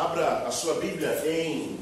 [0.00, 1.78] Abra a sua Bíblia em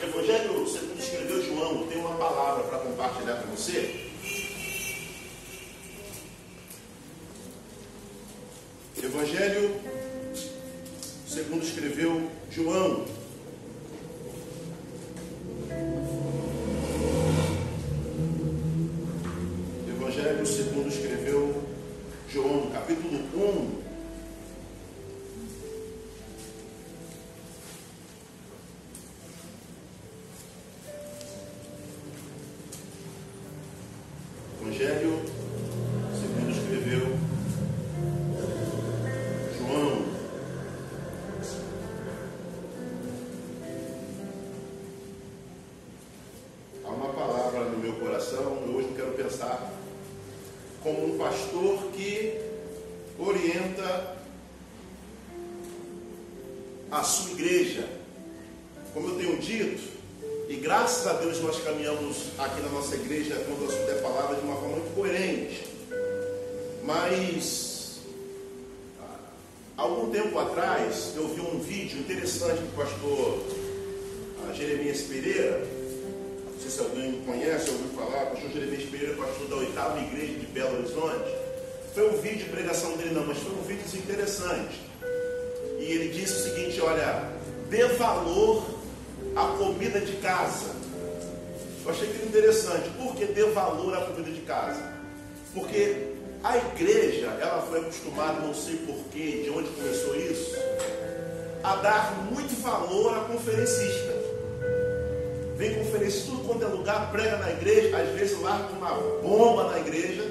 [0.00, 1.88] Evangelho segundo escreveu João.
[1.88, 4.12] Tem uma palavra para compartilhar com você.
[8.96, 9.74] Evangelho
[11.26, 13.06] segundo escreveu João.
[56.98, 57.88] A sua igreja.
[58.92, 59.82] Como eu tenho dito,
[60.48, 64.36] e graças a Deus nós caminhamos aqui na nossa igreja quando eu assunto é palavra
[64.36, 65.68] de uma forma muito coerente.
[66.82, 68.00] Mas
[69.76, 73.44] há algum tempo atrás eu vi um vídeo interessante do pastor
[74.42, 75.66] ah, Jeremias Pereira.
[76.52, 80.46] Não sei se alguém conhece, ouviu falar, pastor Jeremias Pereira, pastor da oitava igreja de
[80.46, 81.30] Belo Horizonte.
[81.94, 84.87] Foi um vídeo de pregação dele não, mas foi um vídeo interessante.
[86.18, 87.30] Disse o seguinte, olha,
[87.70, 88.64] dê valor
[89.36, 90.74] à comida de casa.
[91.84, 92.90] Eu achei que interessante.
[92.98, 94.82] Por que dê valor à comida de casa?
[95.54, 96.08] Porque
[96.42, 100.56] a igreja, ela foi acostumada, não sei porquê, de onde começou isso,
[101.62, 104.12] a dar muito valor à conferencista.
[105.56, 108.90] Vem conferencista tudo quanto é lugar, prega na igreja, às vezes larga uma
[109.22, 110.28] bomba na igreja,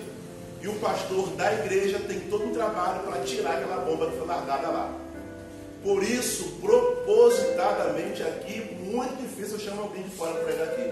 [0.61, 4.27] e o pastor da igreja tem todo um trabalho para tirar aquela bomba que foi
[4.27, 5.06] largada lá.
[5.83, 10.83] Por isso, propositadamente aqui, muito difícil eu chamar alguém de fora para pregar aqui.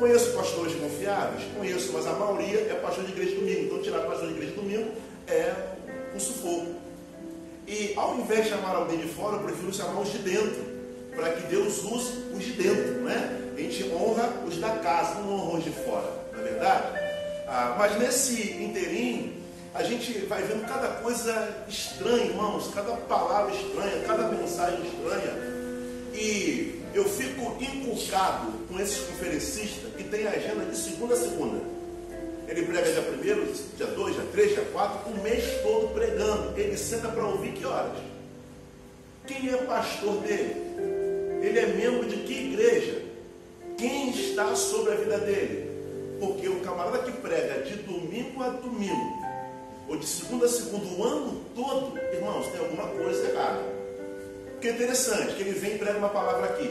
[0.00, 1.42] Conheço pastores confiáveis?
[1.56, 3.64] Conheço, mas a maioria é pastor de igreja domingo.
[3.64, 4.92] Então, tirar pastor de igreja domingo
[5.26, 5.52] é
[6.14, 6.74] um sufoco.
[7.66, 10.64] E ao invés de chamar alguém de fora, eu prefiro chamar os de dentro,
[11.14, 13.52] para que Deus use os de dentro, né?
[13.56, 16.98] A gente honra os da casa, não honra os de fora, não é verdade?
[17.46, 19.34] Ah, mas nesse inteirinho,
[19.74, 25.34] a gente vai vendo cada coisa estranha, irmãos, cada palavra estranha, cada mensagem estranha.
[26.14, 31.60] E eu fico inculcado com esses conferencistas que tem agenda de segunda a segunda.
[32.48, 36.58] Ele prega dia 1, dia 2, dia 3, dia 4, o mês todo pregando.
[36.58, 37.98] Ele senta para ouvir que horas?
[39.26, 40.56] Quem é pastor dele?
[41.42, 43.02] Ele é membro de que igreja?
[43.76, 45.68] Quem está sobre a vida dele?
[46.18, 49.17] Porque o camarada que prega de domingo a domingo,
[49.88, 53.62] ou de segunda a segunda, o ano todo, irmãos, tem alguma coisa errada.
[54.56, 56.68] O que é interessante, que ele vem e prega uma palavra aqui.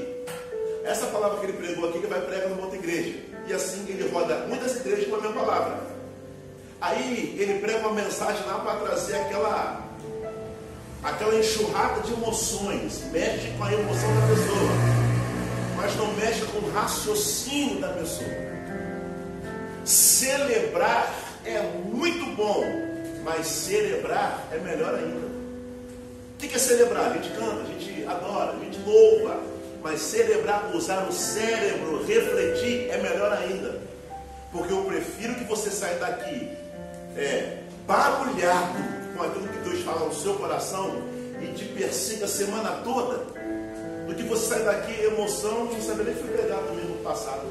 [0.83, 3.17] Essa palavra que ele pregou aqui, ele vai pregar numa outra igreja.
[3.47, 5.79] E assim ele roda muitas igrejas com a mesma palavra.
[6.79, 9.84] Aí ele prega uma mensagem lá para trazer aquela,
[11.01, 13.03] aquela enxurrada de emoções.
[13.11, 14.72] Mexe com a emoção da pessoa,
[15.75, 18.29] mas não mexe com o raciocínio da pessoa.
[19.84, 21.13] Celebrar
[21.45, 22.63] é muito bom,
[23.28, 25.28] mas celebrar é melhor ainda.
[25.28, 27.12] O que é celebrar?
[27.12, 29.38] A gente canta, a gente adora, a gente louva.
[29.84, 33.82] Mas celebrar, usar o cérebro, refletir é melhor ainda.
[34.50, 36.50] Porque eu prefiro que você saia daqui
[37.18, 38.78] é, bagulhado
[39.16, 41.02] com aquilo que Deus fala no seu coração
[41.42, 43.26] e te persiga a semana toda,
[44.08, 47.46] do que você sair daqui emoção, não sabe nem foi pregado no domingo passado.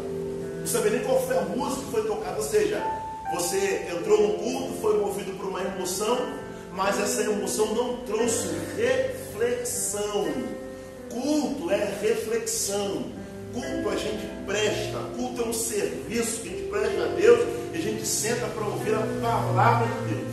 [0.59, 2.37] Não sabe nem qual foi a música que foi tocada.
[2.39, 2.83] Ou seja,
[3.37, 6.17] você entrou no culto, foi movido por uma emoção,
[6.73, 10.27] mas essa emoção não trouxe reflexão.
[11.11, 13.13] Culto é reflexão.
[13.53, 14.99] Culto a gente presta.
[15.17, 17.41] Culto é um serviço que a gente presta a Deus
[17.75, 20.29] e a gente senta para ouvir a palavra de Deus.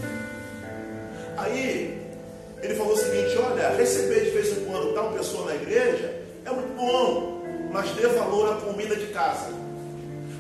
[1.38, 2.02] Aí,
[2.62, 6.52] ele falou o seguinte: olha, receber de vez em quando tal pessoa na igreja é
[6.52, 9.63] muito bom, mas dê valor à comida de casa.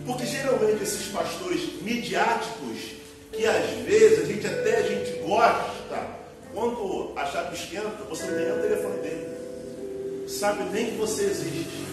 [0.05, 2.93] Porque geralmente esses pastores midiáticos,
[3.31, 6.23] que às vezes a gente até a gente gosta,
[6.53, 10.27] quando a chave esquenta, você não tem o telefone dele.
[10.27, 11.83] Sabe nem que você existe.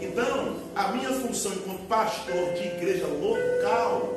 [0.00, 4.14] Então, a minha função enquanto pastor de igreja local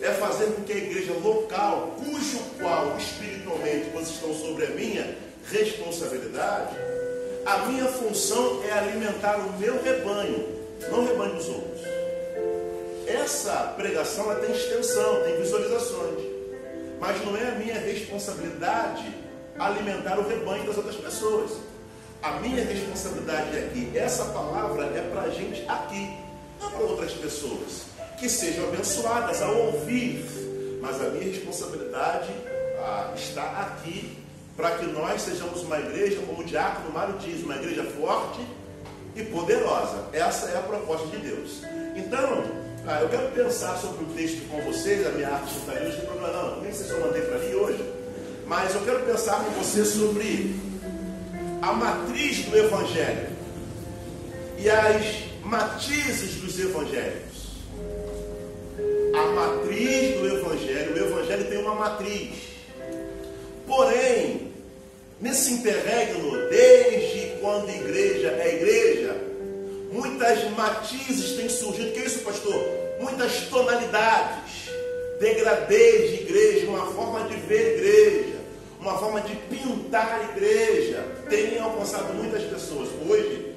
[0.00, 5.16] é fazer com que a igreja local, cujo qual espiritualmente vocês estão sobre a minha
[5.50, 6.76] responsabilidade,
[7.46, 10.46] a minha função é alimentar o meu rebanho,
[10.90, 12.03] não o rebanho dos outros.
[13.06, 16.20] Essa pregação ela tem extensão, tem visualizações,
[17.00, 19.14] mas não é a minha responsabilidade
[19.58, 21.52] alimentar o rebanho das outras pessoas.
[22.22, 26.16] A minha responsabilidade aqui, essa palavra é para a gente aqui,
[26.60, 27.84] não para outras pessoas,
[28.18, 30.24] que sejam abençoadas ao ouvir,
[30.80, 32.30] mas a minha responsabilidade
[32.78, 34.24] ah, está aqui
[34.56, 38.40] para que nós sejamos uma igreja, como o diácono Mário diz, uma igreja forte
[39.14, 40.06] e poderosa.
[40.12, 41.62] Essa é a proposta de Deus.
[41.96, 45.84] Então, ah, eu quero pensar sobre o texto com vocês, a minha arte está hoje,
[45.84, 47.84] não tem problema não, nem sei se eu mandei para ali hoje,
[48.46, 50.54] mas eu quero pensar com você sobre
[51.62, 53.28] a matriz do Evangelho
[54.58, 57.34] e as matizes dos Evangelhos.
[59.14, 62.34] A matriz do Evangelho, o Evangelho tem uma matriz.
[63.66, 64.52] Porém,
[65.20, 69.23] nesse interregno, desde quando igreja é igreja,
[69.94, 71.92] muitas matizes têm surgido.
[71.92, 72.60] Que é isso, pastor?
[73.00, 74.68] Muitas tonalidades,
[75.20, 78.34] degradê de igreja, uma forma de ver igreja,
[78.80, 82.88] uma forma de pintar a igreja, tem alcançado muitas pessoas.
[83.08, 83.54] Hoje,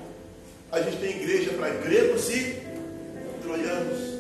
[0.72, 2.62] a gente tem igreja para gregos e
[3.42, 4.18] troianos.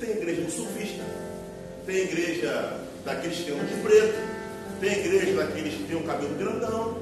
[0.00, 1.04] Tem igreja de surfista,
[1.86, 4.18] tem igreja daqueles que de preto,
[4.80, 6.98] tem igreja daqueles que têm um cabelo grandão,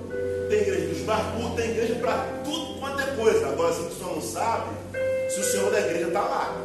[0.50, 3.48] tem igreja dos barbudos, tem igreja para tudo quanto coisa.
[3.48, 4.70] Agora, se a pessoa não sabe,
[5.28, 6.56] se o senhor da igreja está lá.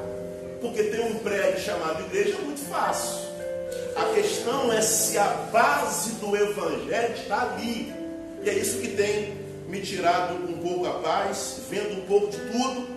[0.61, 3.25] Porque tem um prédio chamado igreja, é muito fácil.
[3.95, 7.93] A questão é se a base do evangelho está ali.
[8.41, 12.37] E é isso que tem me tirado um pouco a paz, vendo um pouco de
[12.37, 12.95] tudo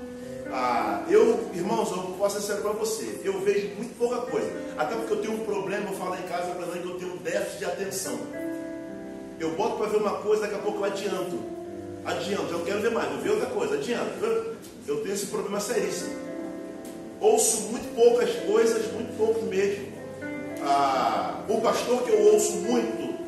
[0.50, 3.20] ah, eu, irmãos, eu posso ser para você.
[3.22, 4.50] Eu vejo muito pouca coisa.
[4.78, 7.14] Até porque eu tenho um problema, eu falo em casa para mim que eu tenho
[7.14, 8.18] um déficit de atenção.
[9.38, 11.57] Eu boto para ver uma coisa, daqui a pouco eu adianto.
[12.08, 14.25] Adianto, eu quero ver mais, eu ver outra coisa, adianto.
[14.87, 16.16] Eu tenho esse problema seríssimo.
[17.20, 19.87] Ouço muito poucas coisas, muito pouco mesmo.
[20.62, 23.19] Ah, o pastor que eu ouço muito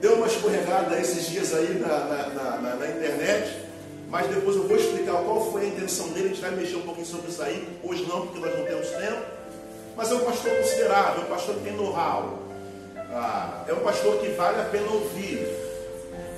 [0.00, 3.66] deu uma escorregada esses dias aí na, na, na, na internet
[4.08, 6.26] mas depois eu vou explicar qual foi a intenção dele.
[6.26, 7.78] A gente vai mexer um pouquinho sobre isso aí.
[7.82, 9.22] Hoje não, porque nós não temos tempo.
[9.96, 12.38] Mas é um pastor considerável, é um pastor que tem know-how.
[12.96, 15.65] Ah, é um pastor que vale a pena ouvir.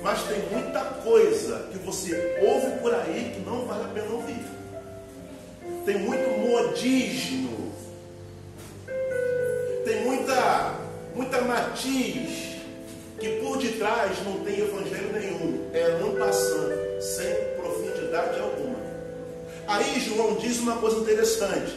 [0.01, 4.45] Mas tem muita coisa que você ouve por aí que não vale a pena ouvir.
[5.85, 7.73] Tem muito modismo.
[9.83, 10.75] Tem muita,
[11.15, 12.49] muita matiz
[13.19, 15.69] que por detrás não tem evangelho nenhum.
[15.73, 18.79] É não passando, sem profundidade alguma.
[19.67, 21.75] Aí João diz uma coisa interessante.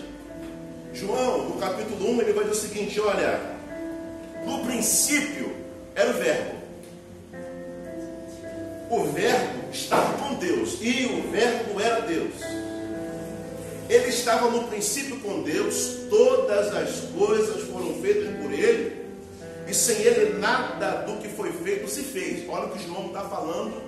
[0.95, 3.41] João, no capítulo 1, ele vai dizer o seguinte: olha,
[4.47, 5.55] no princípio
[5.95, 6.62] era o Verbo.
[8.93, 12.35] O Verbo estava com Deus e o Verbo era Deus.
[13.89, 19.07] Ele estava no princípio com Deus, todas as coisas foram feitas por Ele,
[19.67, 22.47] e sem Ele nada do que foi feito se fez.
[22.47, 23.81] Olha o que João está falando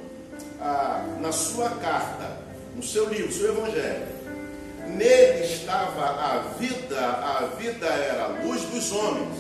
[0.59, 2.39] ah, na sua carta,
[2.75, 4.07] no seu livro, seu evangelho.
[4.89, 9.39] Nele estava a vida, a vida era a luz dos homens.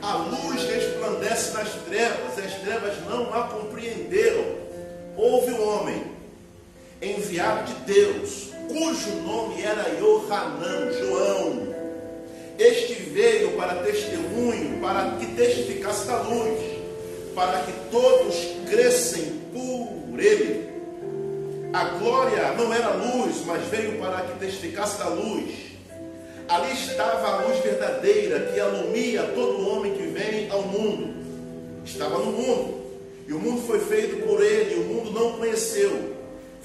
[0.00, 4.59] A luz resplandece nas trevas, as trevas não a compreenderam.
[5.22, 6.02] Houve um homem
[7.02, 11.74] enviado de Deus, cujo nome era Yohanan, João.
[12.58, 16.58] Este veio para testemunho, para que testificasse da luz,
[17.34, 18.34] para que todos
[18.70, 20.70] crescem por ele.
[21.74, 25.50] A glória não era luz, mas veio para que testificasse da luz.
[26.48, 31.14] Ali estava a luz verdadeira que alumia todo homem que vem ao mundo.
[31.84, 32.79] Estava no mundo,
[33.30, 36.16] e o mundo foi feito por ele, e o mundo não conheceu.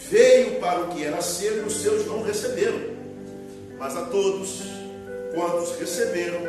[0.09, 2.95] Veio para o que era seu e os seus não receberam.
[3.77, 4.63] Mas a todos
[5.35, 6.39] quantos receberam,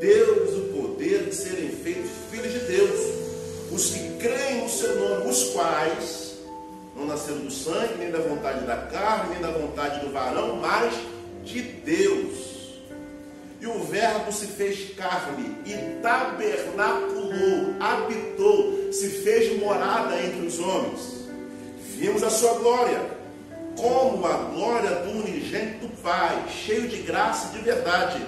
[0.00, 3.26] deu-lhes o poder de serem feitos filhos de Deus
[3.70, 6.36] os que creem no seu nome, os quais
[6.96, 10.92] não nasceram do sangue, nem da vontade da carne, nem da vontade do varão, mas
[11.44, 12.45] de Deus.
[13.60, 21.26] E o Verbo se fez carne e tabernaculou, habitou, se fez morada entre os homens.
[21.96, 23.00] Vimos a sua glória,
[23.76, 28.24] como a glória do unigênito Pai, cheio de graça e de verdade.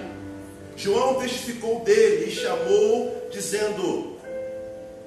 [0.75, 4.19] João testificou dele e chamou, dizendo: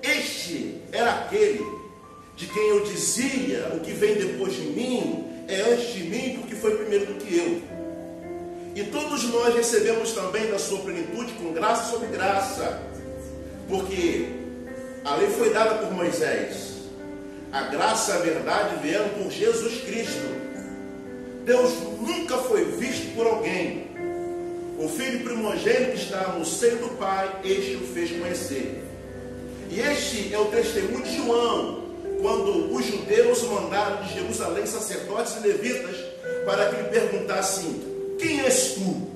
[0.03, 1.65] este era aquele
[2.35, 6.55] de quem eu dizia: o que vem depois de mim é antes de mim, porque
[6.55, 7.72] foi primeiro do que eu.
[8.75, 12.81] E todos nós recebemos também da sua plenitude com graça sobre graça,
[13.69, 14.29] porque
[15.05, 16.73] a lei foi dada por Moisés,
[17.53, 20.43] a graça e a verdade vieram por Jesus Cristo.
[21.45, 23.91] Deus nunca foi visto por alguém.
[24.79, 28.83] O filho primogênito que está no seio do Pai, este o fez conhecer.
[29.71, 31.85] E este é o testemunho de João,
[32.23, 35.97] quando os judeus mandaram de Jerusalém sacerdotes e levitas
[36.47, 37.92] para que lhe perguntassem:
[38.23, 39.09] Quem és tu?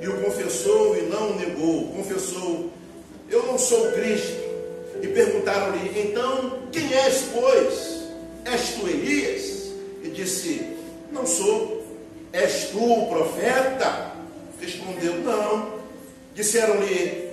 [0.00, 1.88] E o confessou e não negou.
[1.88, 2.70] Confessou:
[3.28, 4.38] Eu não sou Cristo.
[5.02, 8.04] E perguntaram-lhe: Então, quem és, pois?
[8.44, 9.72] És tu Elias?
[10.04, 10.64] E disse:
[11.10, 11.84] Não sou.
[12.32, 14.12] És tu o profeta?
[14.60, 15.80] Respondeu: Não.
[16.36, 17.32] Disseram-lhe: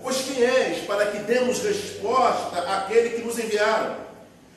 [0.00, 3.96] Pois quem és, para que demos resposta àquele que nos enviaram?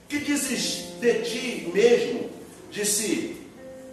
[0.08, 2.30] Que dizes de ti mesmo?
[2.70, 3.38] Disse: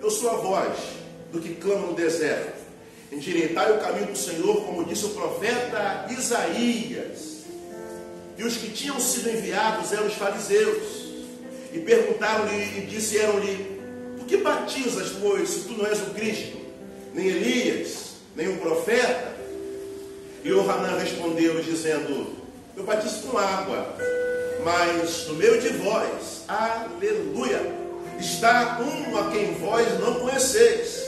[0.02, 0.95] Eu sou a voz
[1.32, 2.66] do que clama no deserto.
[3.10, 7.36] Endireitai o caminho do Senhor, como disse o profeta Isaías.
[8.36, 11.06] E os que tinham sido enviados eram os fariseus.
[11.72, 13.80] E perguntaram-lhe e disseram-lhe:
[14.18, 16.58] Por que batizas, pois, se tu não és o Cristo,
[17.14, 19.36] nem Elias, nem o profeta?
[20.44, 22.34] E o Hanan respondeu, dizendo:
[22.76, 23.96] Eu batizo com água,
[24.64, 27.60] mas no meio de vós, aleluia,
[28.18, 31.05] está um a quem vós não conheceis.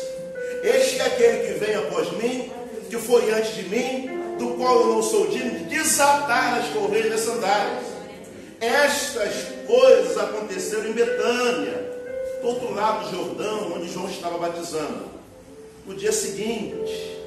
[0.62, 2.50] Este é aquele que vem após mim,
[2.88, 7.10] que foi antes de mim, do qual eu não sou digno de desatar as correias
[7.10, 7.84] das sandálias.
[8.60, 9.34] Estas
[9.66, 11.88] coisas aconteceram em Betânia,
[12.40, 15.06] do outro lado do Jordão, onde João estava batizando.
[15.86, 17.18] No dia seguinte,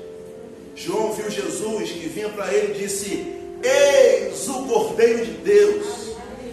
[0.76, 6.12] João viu Jesus que vinha para ele e disse: Eis o Cordeiro de Deus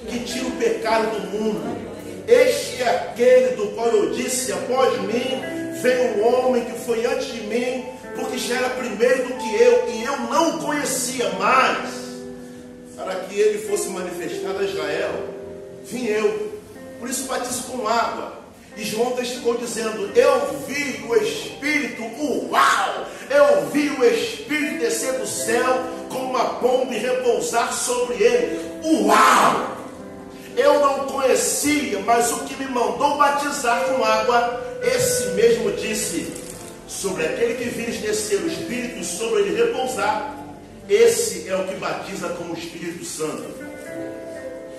[0.08, 1.88] que tira o pecado do mundo.
[2.28, 5.40] Este é aquele do qual eu disse: Após mim
[5.80, 9.88] vem um homem que foi antes de mim, porque já era primeiro do que eu,
[9.88, 11.88] e eu não o conhecia mais.
[12.94, 15.12] Para que ele fosse manifestado a Israel,
[15.85, 16.52] vim eu.
[17.00, 18.37] Por isso batizo com água.
[18.76, 22.02] E João testificou dizendo: Eu vi o Espírito,
[22.50, 23.06] uau!
[23.30, 28.61] Eu vi o Espírito descer do céu como uma pomba e repousar sobre ele.
[28.85, 29.77] Uau!
[30.59, 36.33] Eu não conhecia, mas o que me mandou batizar com água, esse mesmo disse:
[36.88, 40.37] Sobre aquele que vires descer o Espírito e sobre ele repousar,
[40.88, 43.45] esse é o que batiza com o Espírito Santo.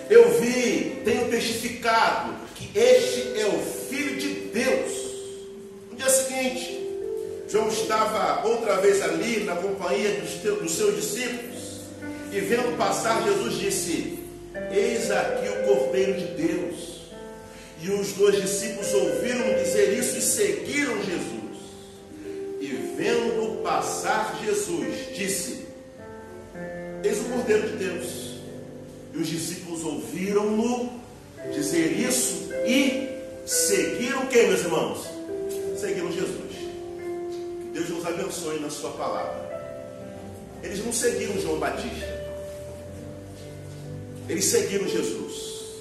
[0.09, 4.91] Eu vi, tenho testificado que este é o Filho de Deus.
[5.91, 6.77] No dia seguinte,
[7.47, 11.79] João estava outra vez ali na companhia dos, dos seus discípulos
[12.33, 14.18] e vendo passar, Jesus disse:
[14.71, 16.99] Eis aqui o Cordeiro de Deus.
[17.81, 21.39] E os dois discípulos ouviram dizer isso e seguiram Jesus.
[22.59, 25.65] E vendo passar Jesus, disse:
[27.03, 28.29] Eis o Cordeiro de Deus.
[29.13, 30.99] E os discípulos ouviram-no
[31.53, 33.09] dizer isso e
[33.45, 35.07] seguiram quem, meus irmãos?
[35.79, 36.51] Seguiram Jesus.
[37.61, 39.49] Que Deus nos abençoe na sua palavra.
[40.61, 42.18] Eles não seguiram João Batista.
[44.29, 45.79] Eles seguiram Jesus.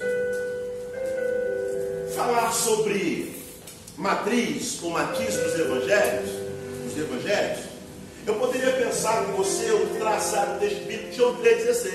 [2.15, 3.31] Falar sobre
[3.95, 6.29] matriz ou matiz dos evangelhos,
[6.83, 7.59] dos evangelhos,
[8.25, 11.91] eu poderia pensar com você o traçar o texto bíblico de João 3,16.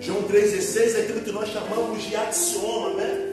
[0.00, 3.26] João 3,16 é aquilo que nós chamamos de axioma, né?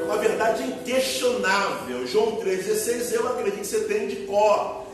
[0.00, 2.06] É uma verdade inquestionável.
[2.06, 4.84] João 3,16 eu acredito que você tem de cor.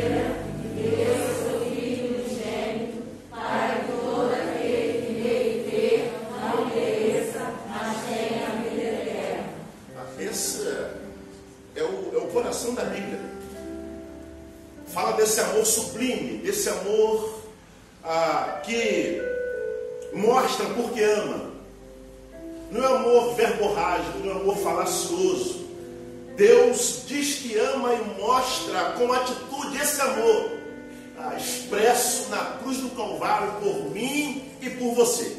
[35.12, 35.37] você.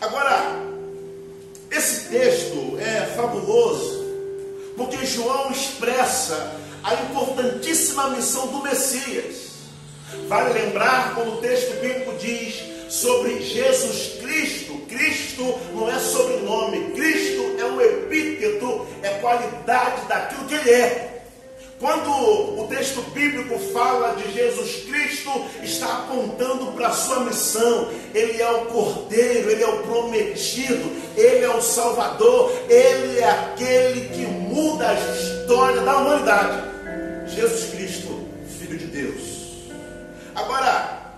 [0.00, 0.56] Agora,
[1.70, 4.06] esse texto é fabuloso,
[4.76, 9.50] porque João expressa a importantíssima missão do Messias.
[10.26, 14.78] Vale lembrar quando o texto bíblico diz sobre Jesus Cristo.
[14.88, 21.09] Cristo não é sobrenome, Cristo é um epíteto, é qualidade daquilo que ele é.
[21.80, 22.10] Quando
[22.60, 25.30] o texto bíblico fala de Jesus Cristo,
[25.62, 27.88] está apontando para a sua missão.
[28.14, 34.10] Ele é o Cordeiro, ele é o prometido, ele é o Salvador, ele é aquele
[34.10, 36.70] que muda a história da humanidade.
[37.34, 39.70] Jesus Cristo, Filho de Deus.
[40.34, 41.14] Agora,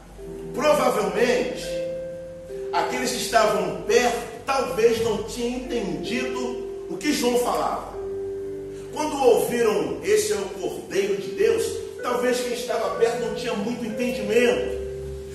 [0.55, 1.67] provavelmente,
[2.73, 7.92] aqueles que estavam perto talvez não tinham entendido o que João falava.
[8.93, 11.65] Quando ouviram esse é o Cordeiro de Deus,
[12.03, 14.83] talvez quem estava perto não tinha muito entendimento.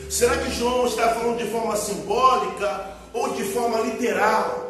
[0.09, 4.67] Será que João está falando de forma simbólica ou de forma literal?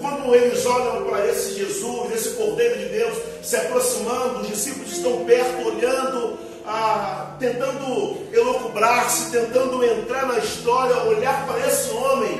[0.00, 5.24] Quando eles olham para esse Jesus, esse Cordeiro de Deus se aproximando, os discípulos estão
[5.24, 12.36] perto, olhando, ah, tentando elocubrar-se, tentando entrar na história, olhar para esse homem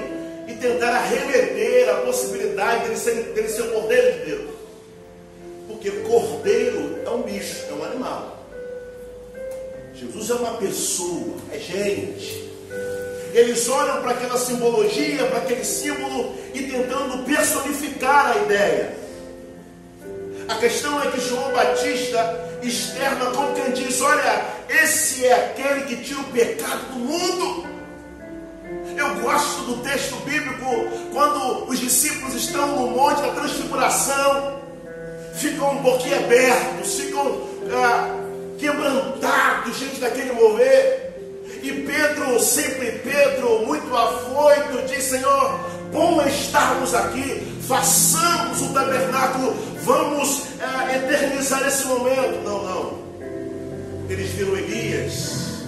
[0.49, 4.62] e tentar arremeter a possibilidade dele ser, dele ser o Cordeiro de Deus.
[5.83, 8.47] Porque cordeiro é um bicho, é um animal.
[9.93, 12.53] Jesus é uma pessoa, é gente.
[13.35, 18.97] Eles olham para aquela simbologia, para aquele símbolo e tentando personificar a ideia.
[20.47, 26.05] A questão é que João Batista externa como quem diz: Olha, esse é aquele que
[26.05, 27.67] tira o pecado do mundo.
[28.97, 30.65] Eu gosto do texto bíblico
[31.13, 34.62] quando os discípulos estão no monte da transfiguração,
[35.35, 38.23] ficam um pouquinho abertos, ficam ah,
[38.59, 41.13] quebrantados diante daquele mover.
[41.63, 45.61] E Pedro, sempre Pedro, muito afoito, diz: Senhor,
[45.93, 52.43] bom estarmos aqui, façamos o tabernáculo, vamos é, eternizar esse momento.
[52.45, 53.03] Não, não.
[54.09, 55.65] Eles viram Elias,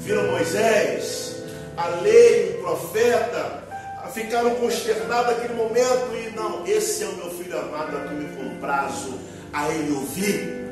[0.00, 1.36] viram Moisés,
[1.76, 3.65] a lei, o profeta,
[4.12, 8.36] ficaram consternados naquele momento e não, esse é o meu filho amado, a quem me
[8.36, 9.18] comprazo
[9.52, 10.65] a ele ouvir.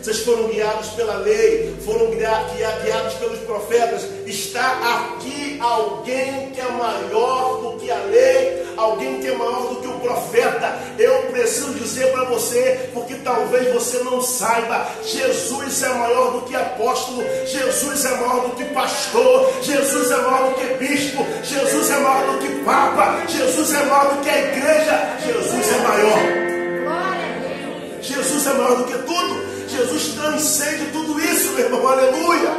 [0.00, 4.02] Vocês foram guiados pela lei, foram guiados pelos profetas.
[4.26, 9.76] Está aqui alguém que é maior do que a lei, alguém que é maior do
[9.76, 10.78] que o profeta.
[10.98, 16.54] Eu preciso dizer para você, porque talvez você não saiba: Jesus é maior do que
[16.54, 21.98] apóstolo, Jesus é maior do que pastor, Jesus é maior do que bispo, Jesus é
[21.98, 26.46] maior do que papa, Jesus é maior do que a igreja, Jesus é maior.
[28.00, 29.45] Jesus é maior do que tudo.
[29.76, 32.50] Jesus transcende tudo isso, meu irmão, aleluia.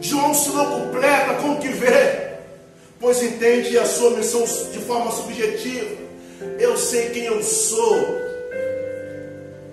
[0.00, 2.36] João se não completa com o que vê,
[3.00, 5.96] pois entende a sua missão de forma subjetiva.
[6.60, 8.06] Eu sei quem eu sou,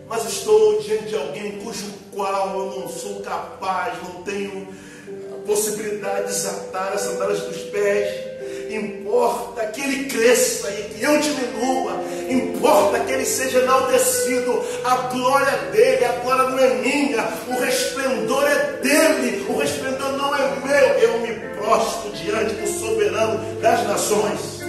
[0.07, 4.67] mas estou diante de alguém cujo qual eu não sou capaz, não tenho
[5.31, 8.32] a possibilidade de desatar as sandálias dos pés
[8.75, 15.57] importa que ele cresça e que eu diminua, importa que ele seja enaltecido, a glória
[15.71, 20.87] dele, a glória não é minha, o resplendor é dele, o resplendor não é meu,
[20.99, 24.63] eu me prostro diante do soberano das nações.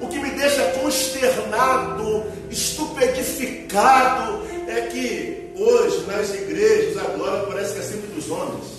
[0.00, 7.80] O que me deixa consternado, estupedificado, é que hoje nas igrejas a glória parece que
[7.80, 8.77] é sempre dos homens.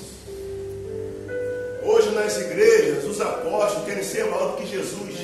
[1.89, 5.15] Hoje nas igrejas, os apóstolos querem ser maior do que Jesus.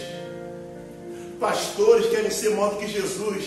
[1.39, 3.45] Pastores querem ser maior do que Jesus.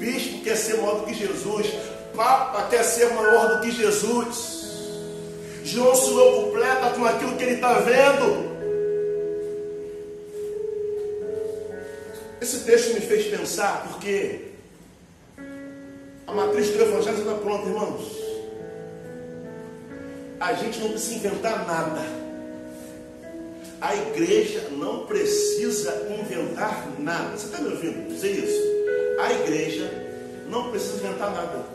[0.00, 1.68] Bispo quer ser maior do que Jesus.
[2.16, 4.66] Papa quer ser maior do que Jesus.
[5.62, 8.56] João se completa com aquilo que ele está vendo.
[12.40, 14.40] Esse texto me fez pensar porque
[16.26, 18.02] a matriz do Evangelho está pronta, irmãos.
[20.40, 22.25] A gente não precisa inventar nada.
[23.80, 27.36] A igreja não precisa inventar nada.
[27.36, 28.62] Você está me ouvindo dizer isso?
[29.20, 29.90] A igreja
[30.48, 31.66] não precisa inventar nada.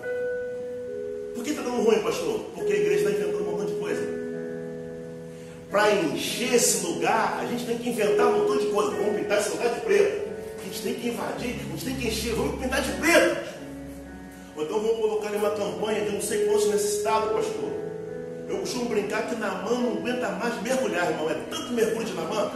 [1.35, 2.39] Por que está dando ruim, pastor?
[2.55, 4.01] Porque a igreja está inventando um montão de coisa.
[5.69, 8.91] Para encher esse lugar, a gente tem que inventar um montão de coisa.
[8.91, 10.31] Vamos pintar esse lugar de preto.
[10.59, 13.51] A gente tem que invadir, a gente tem que encher, vamos pintar de preto.
[14.55, 17.80] Ou então vamos colocar uma campanha de não sei quantos necessitados, pastor.
[18.51, 21.29] Eu costumo brincar que Namã não aguenta mais mergulhar, irmão.
[21.29, 22.51] É tanto mergulho de Namã.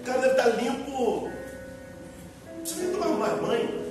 [0.00, 1.30] O cara deve estar limpo.
[2.64, 3.84] Você que tomar mais banho.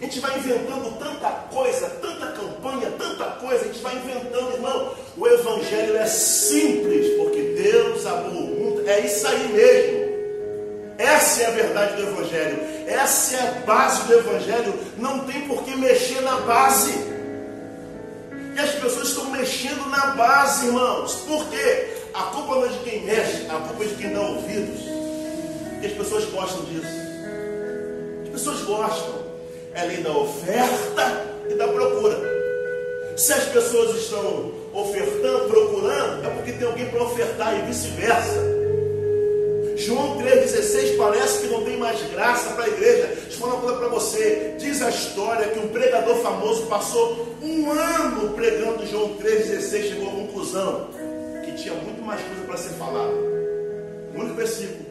[0.00, 4.94] A gente vai inventando tanta coisa, tanta campanha, tanta coisa, a gente vai inventando, irmão.
[5.16, 8.88] O Evangelho é simples, porque Deus amou o mundo.
[8.88, 10.08] É isso aí mesmo.
[10.98, 12.60] Essa é a verdade do Evangelho.
[12.86, 14.74] Essa é a base do Evangelho.
[14.98, 17.17] Não tem por que mexer na base.
[18.58, 21.14] E as pessoas estão mexendo na base, irmãos.
[21.28, 21.90] Por quê?
[22.12, 24.80] A culpa não é de quem mexe, a culpa é de quem dá ouvidos.
[25.80, 26.88] E as pessoas gostam disso.
[28.24, 29.14] As pessoas gostam.
[29.74, 32.18] É lei da oferta e da procura.
[33.16, 38.57] Se as pessoas estão ofertando, procurando, é porque tem alguém para ofertar e vice-versa.
[39.78, 43.06] João 3,16 parece que não tem mais graça para a igreja.
[43.06, 44.54] Deixa eu falar uma coisa para você.
[44.58, 50.12] Diz a história que um pregador famoso passou um ano pregando João 3,16, chegou à
[50.12, 50.88] conclusão
[51.44, 53.12] que tinha muito mais coisa para ser falada.
[54.14, 54.84] Um único versículo,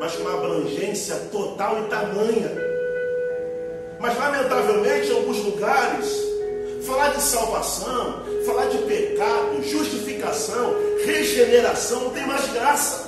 [0.00, 2.50] mas com uma abrangência total e tamanha.
[4.00, 6.16] Mas lamentavelmente, em alguns lugares,
[6.86, 13.07] falar de salvação, falar de pecado, justificação, regeneração, não tem mais graça.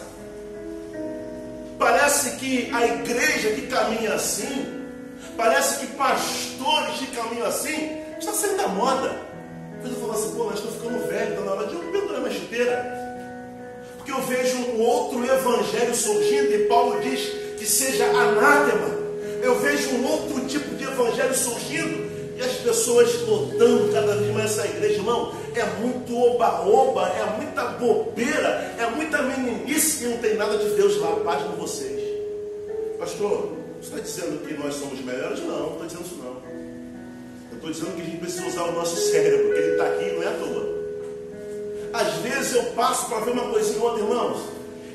[2.20, 4.84] Parece que a igreja que caminha assim,
[5.38, 9.22] parece que pastores que caminham assim, está saindo da moda.
[9.82, 12.20] Mas eu falo assim, pô, mas estou ficando velho, está na hora de eu pendurar
[12.20, 12.94] minha chuteira.
[13.96, 17.20] Porque eu vejo um outro evangelho surgindo e Paulo diz
[17.58, 18.88] que seja anátema.
[19.42, 24.58] Eu vejo um outro tipo de evangelho surgindo e as pessoas lotando cada vez mais
[24.58, 25.34] essa igreja, irmão.
[25.56, 31.00] É muito oba-oba, é muita bobeira, é muita meninice e não tem nada de Deus
[31.00, 31.16] lá.
[31.24, 32.09] Paz com vocês.
[33.00, 35.40] Pastor, você está dizendo que nós somos melhores?
[35.40, 36.36] Não, não estou dizendo isso não.
[37.50, 40.12] Eu estou dizendo que a gente precisa usar o nosso cérebro, porque ele está aqui
[40.12, 40.80] não é à toa.
[41.94, 44.42] Às vezes eu passo para ver uma coisinha outra, irmãos.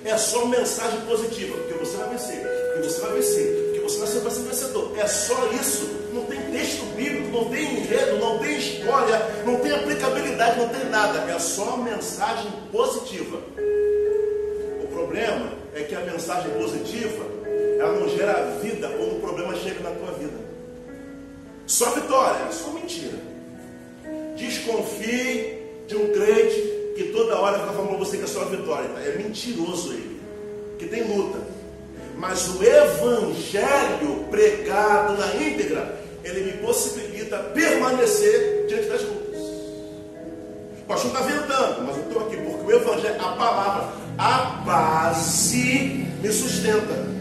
[0.03, 4.21] É só mensagem positiva, porque você vai vencer, porque você vai vencer, porque você nasceu
[4.21, 4.91] para ser vencedor.
[4.99, 5.89] É só isso.
[6.13, 10.87] Não tem texto bíblico, não tem enredo, não tem história, não tem aplicabilidade, não tem
[10.91, 11.31] nada.
[11.31, 13.39] É só mensagem positiva.
[14.83, 17.34] O problema é que a mensagem positiva
[17.77, 20.45] ela não gera vida quando o problema chega na tua vida.
[21.67, 23.17] Só vitória, só mentira.
[24.37, 28.87] Desconfie de um crente que toda hora fica falando para você que é só vitória.
[28.99, 30.21] É mentiroso ele,
[30.77, 31.39] que tem luta.
[32.17, 39.41] Mas o evangelho pregado na íntegra, ele me possibilita permanecer diante das lutas.
[40.81, 46.05] O pastor está ventando, mas eu estou aqui porque o evangelho, a palavra, a base
[46.21, 47.14] me sustenta.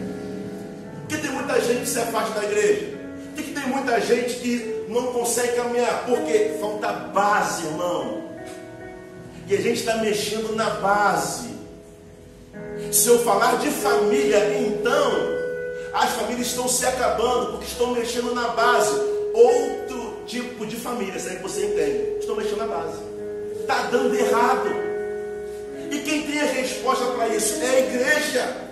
[1.08, 2.98] Porque tem muita gente que se afasta da igreja.
[3.34, 6.04] Por que tem muita gente que não consegue caminhar?
[6.06, 8.24] Porque falta base, irmão.
[9.46, 11.54] E a gente está mexendo na base.
[12.90, 15.12] Se eu falar de família, então
[15.92, 18.98] as famílias estão se acabando porque estão mexendo na base.
[19.34, 22.18] Outro tipo de família, se é que você entende.
[22.20, 22.98] Estão mexendo na base.
[23.60, 24.70] Está dando errado.
[25.90, 28.63] E quem tem a resposta para isso é a igreja.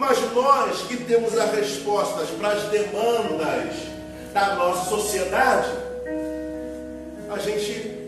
[0.00, 3.74] Mas nós que temos as respostas para as demandas
[4.32, 5.68] da nossa sociedade,
[7.30, 7.98] a gente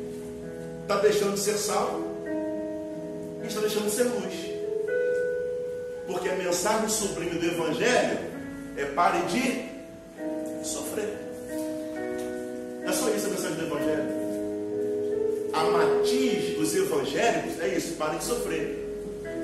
[0.80, 2.00] está deixando de ser sal
[3.42, 4.32] e está deixando de ser luz.
[6.06, 8.18] Porque a mensagem sublime do Evangelho
[8.78, 11.14] é pare de sofrer.
[12.86, 14.22] É só isso a mensagem do Evangelho.
[15.52, 18.78] A matiz dos evangélicos é isso, pare de sofrer.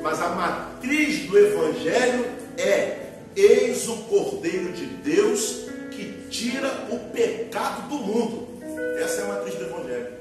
[0.02, 7.88] Mas a matriz do Evangelho é: eis o Cordeiro de Deus que tira o pecado
[7.88, 8.48] do mundo.
[9.00, 10.18] Essa é a matriz do Evangelho.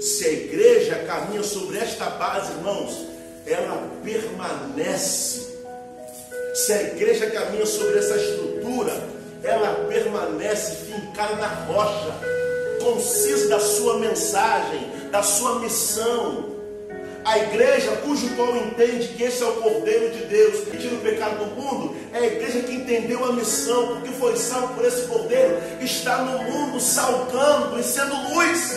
[0.00, 3.06] Se a igreja caminha sobre esta base, irmãos,
[3.46, 5.50] ela permanece.
[6.54, 8.92] Se a igreja caminha sobre essa estrutura,
[9.42, 12.14] ela permanece fincada na rocha,
[12.82, 16.49] concisa da sua mensagem, da sua missão,
[17.24, 21.00] a igreja cujo qual entende que esse é o Cordeiro de Deus que tira o
[21.00, 25.06] pecado do mundo, é a igreja que entendeu a missão, porque foi salvo por esse
[25.06, 28.72] Cordeiro, está no mundo salgando e sendo luz.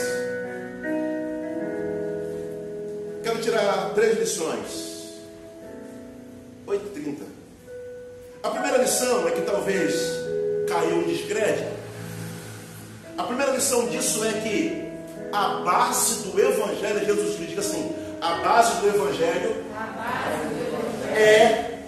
[3.23, 4.93] Quero tirar três lições.
[6.67, 7.17] 8h30.
[8.41, 9.93] A primeira lição é que talvez
[10.67, 11.71] caiu em descrédito.
[13.17, 14.83] A primeira lição disso é que
[15.31, 20.55] a base do Evangelho de Jesus Cristo, diga assim, a base do Evangelho, base do
[20.55, 21.43] evangelho é,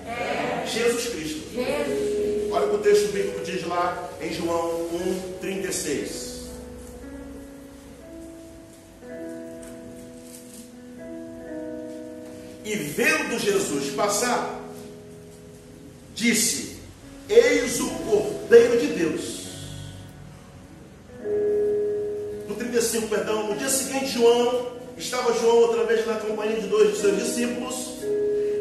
[0.06, 1.50] é Jesus Cristo.
[1.54, 2.52] Jesus.
[2.52, 4.90] Olha o que o texto bíblico diz lá em João
[5.42, 6.36] 1,36.
[12.66, 14.60] E vendo Jesus passar,
[16.14, 16.80] disse:
[17.30, 19.46] Eis o Cordeiro de Deus.
[22.50, 26.94] No 35, perdão, no dia seguinte, João, estava João outra vez na companhia de dois
[26.94, 27.76] de seus discípulos,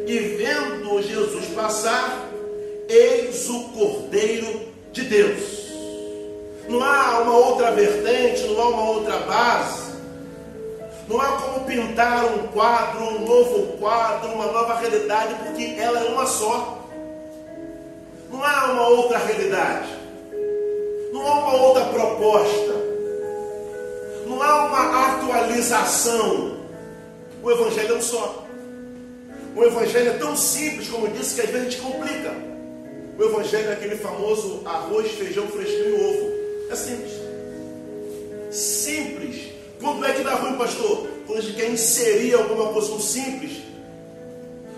[0.07, 2.29] e vendo Jesus passar,
[2.89, 5.65] eis o Cordeiro de Deus.
[6.69, 9.85] Não há uma outra vertente, não há uma outra base.
[11.07, 16.09] Não há como pintar um quadro, um novo quadro, uma nova realidade, porque ela é
[16.09, 16.79] uma só.
[18.31, 19.89] Não há uma outra realidade.
[21.13, 22.84] Não há uma outra proposta.
[24.35, 26.57] Não há uma atualização.
[27.41, 28.45] O Evangelho é um só.
[29.55, 32.35] O Evangelho é tão simples, como eu disse, que às vezes a gente complica.
[33.17, 36.33] O Evangelho é aquele famoso arroz, feijão, fresquinho e ovo.
[36.69, 37.13] É simples.
[38.51, 39.53] Simples.
[39.81, 41.07] Quando é que dá ruim, pastor?
[41.29, 43.63] Quando a gente quer inserir alguma coisa no simples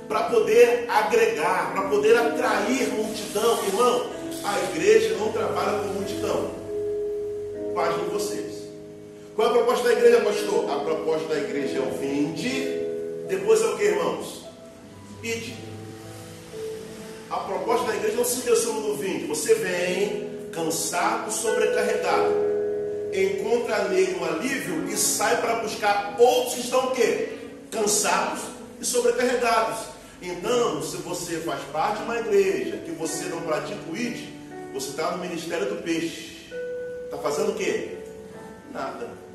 [0.06, 3.64] para poder agregar, para poder atrair multidão.
[3.64, 4.06] Irmão,
[4.44, 6.50] a igreja não trabalha com multidão.
[7.74, 8.45] Paz em vocês.
[9.36, 10.70] Qual é a proposta da igreja, pastor?
[10.70, 14.46] A proposta da igreja é o vinde, depois é o que, irmãos?
[15.22, 15.54] Ide.
[17.28, 19.26] A proposta da igreja não se resume no vinde.
[19.26, 22.32] Você vem cansado, sobrecarregado.
[23.12, 27.28] Encontra nele um alívio e sai para buscar outros que estão o quê?
[27.70, 28.40] Cansados
[28.80, 29.80] e sobrecarregados.
[30.22, 34.30] Então, se você faz parte de uma igreja que você não pratica o ID,
[34.72, 36.36] você está no ministério do peixe.
[37.04, 37.98] Está fazendo o quê?
[38.72, 39.25] Nada.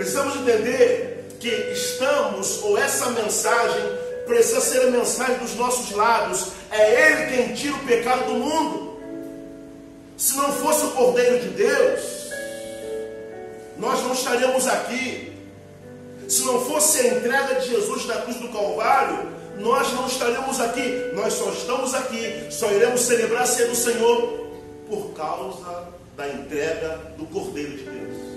[0.00, 3.82] Precisamos entender que estamos, ou essa mensagem
[4.26, 6.52] precisa ser a mensagem dos nossos lábios.
[6.70, 8.98] É Ele quem tira o pecado do mundo.
[10.16, 12.00] Se não fosse o Cordeiro de Deus,
[13.76, 15.34] nós não estaríamos aqui.
[16.26, 21.10] Se não fosse a entrega de Jesus na cruz do Calvário, nós não estaríamos aqui.
[21.12, 24.48] Nós só estamos aqui, só iremos celebrar a ceia do Senhor
[24.88, 28.29] por causa da entrega do Cordeiro de Deus.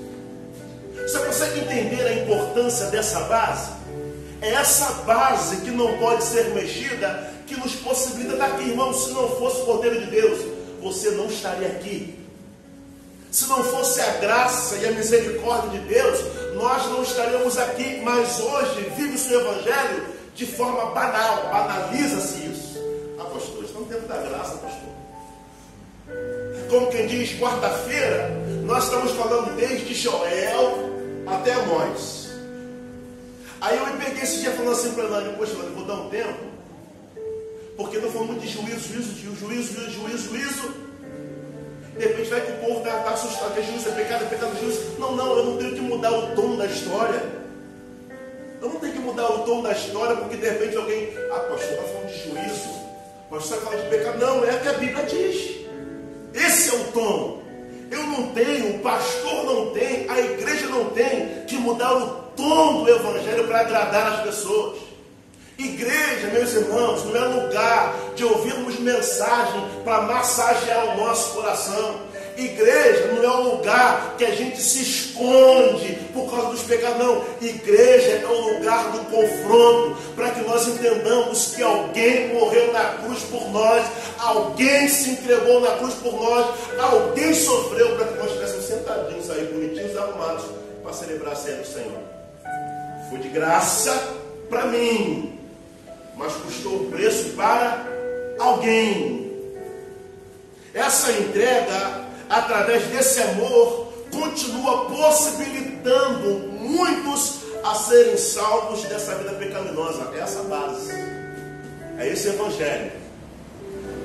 [1.01, 3.71] Você consegue entender a importância dessa base?
[4.41, 8.93] É essa base que não pode ser mexida que nos possibilita estar aqui, irmão.
[8.93, 10.39] Se não fosse o Cordeiro de Deus,
[10.81, 12.19] você não estaria aqui.
[13.31, 16.19] Se não fosse a graça e a misericórdia de Deus,
[16.55, 18.01] nós não estaríamos aqui.
[18.03, 22.79] Mas hoje vive-se o Evangelho de forma banal, banaliza-se isso.
[23.19, 24.82] Ah, estamos dentro da graça, pastor.
[26.73, 28.31] Como quem diz, quarta-feira,
[28.65, 30.89] nós estamos falando desde Joel
[31.27, 32.31] até Amós.
[33.61, 36.39] Aí eu me peguei esse dia falando assim para Elane, poxa, vou dar um tempo,
[37.77, 40.73] porque não foi muito de juízo, juízo, juízo, juízo, juízo, juízo.
[41.95, 44.27] De repente vai que o povo está tá assustado, que é juízo, é pecado, é
[44.29, 44.95] pecado, é juízo.
[44.97, 47.21] Não, não, eu não tenho que mudar o tom da história.
[48.59, 51.69] Eu não tenho que mudar o tom da história, porque de repente alguém, ah, pastor,
[51.69, 52.69] está falando de juízo,
[53.29, 54.17] pastor está falando de pecado.
[54.17, 55.62] Não, é o que a Bíblia diz.
[56.33, 57.43] Esse é o tom.
[57.91, 62.83] Eu não tenho, o pastor não tem, a igreja não tem que mudar o tom
[62.83, 64.79] do Evangelho para agradar as pessoas.
[65.57, 72.01] Igreja, meus irmãos, não é lugar de ouvirmos mensagem para massagear o nosso coração.
[72.37, 77.23] Igreja não é um lugar que a gente se esconde por causa dos pecados, não.
[77.41, 83.23] Igreja é o lugar do confronto, para que nós entendamos que alguém morreu na cruz
[83.23, 83.85] por nós,
[84.17, 89.45] alguém se entregou na cruz por nós, alguém sofreu para que nós estivéssemos sentadinhos aí,
[89.45, 90.45] bonitinhos, arrumados,
[90.81, 91.99] para celebrar a ceia do Senhor.
[93.09, 94.15] Foi de graça
[94.49, 95.39] para mim,
[96.15, 97.85] mas custou o preço para
[98.39, 99.31] alguém.
[100.73, 110.11] Essa entrega através desse amor, continua possibilitando muitos a serem salvos dessa vida pecaminosa.
[110.15, 110.91] É essa base.
[111.97, 112.91] É esse evangelho.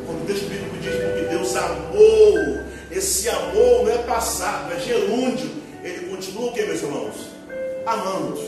[0.06, 5.50] Quando o texto bíblico diz que Deus amou, esse amor não é passado, é gerúndio.
[5.82, 7.14] Ele continua o que, meus irmãos?
[7.86, 8.40] Amando.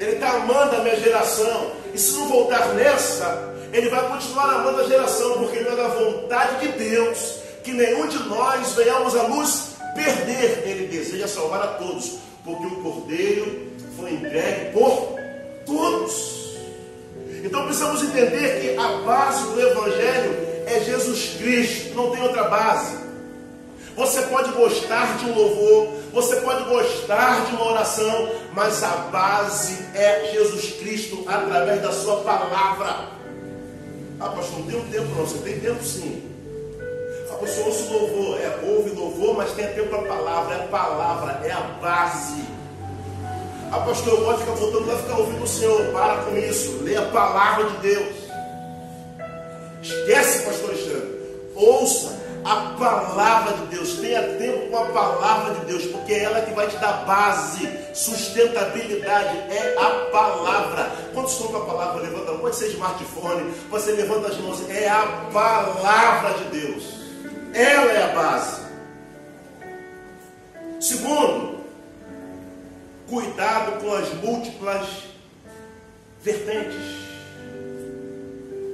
[0.00, 1.72] Ele está amando a minha geração.
[1.92, 5.88] E se não voltar nessa, ele vai continuar amando a geração, porque não é da
[5.88, 10.62] vontade de Deus que nenhum de nós venhamos a luz perder.
[10.64, 15.18] Ele deseja salvar a todos, porque o Cordeiro foi entregue por
[15.66, 16.56] todos.
[17.44, 20.34] Então precisamos entender que a base do Evangelho
[20.66, 22.96] é Jesus Cristo, não tem outra base.
[23.96, 29.76] Você pode gostar de um louvor, você pode gostar de uma oração, mas a base
[29.94, 33.10] é Jesus Cristo através da sua palavra.
[34.20, 36.27] Ah, pastor, não tem um tempo não, você tem tempo sim
[37.38, 40.66] a pessoa ouve louvor, é, ouve louvor, mas tem tempo para a palavra, é a
[40.66, 42.44] palavra, é a base.
[43.70, 45.92] Ah, pastor, eu posso ficar voltando lá ficar ouvindo o Senhor.
[45.92, 46.82] Para com isso.
[46.82, 48.16] Lê a palavra de Deus.
[49.80, 51.18] Esquece, pastor Alexandre.
[51.54, 53.92] Ouça a palavra de Deus.
[53.98, 57.68] Tenha tempo com a palavra de Deus, porque é ela que vai te dar base,
[57.94, 59.38] sustentabilidade.
[59.50, 60.90] É a palavra.
[61.14, 64.68] Quando estão com a palavra, levanta, pode ser smartphone, você levanta as mãos.
[64.70, 66.97] É a palavra de Deus.
[67.54, 68.62] Ela é a base.
[70.80, 71.58] Segundo,
[73.08, 74.86] cuidado com as múltiplas
[76.22, 76.98] vertentes.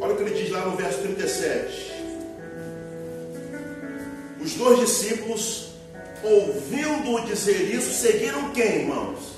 [0.00, 1.94] Olha o que ele diz lá no verso 37.
[4.40, 5.70] Os dois discípulos,
[6.22, 9.36] ouvindo-o dizer isso, seguiram quem, irmãos?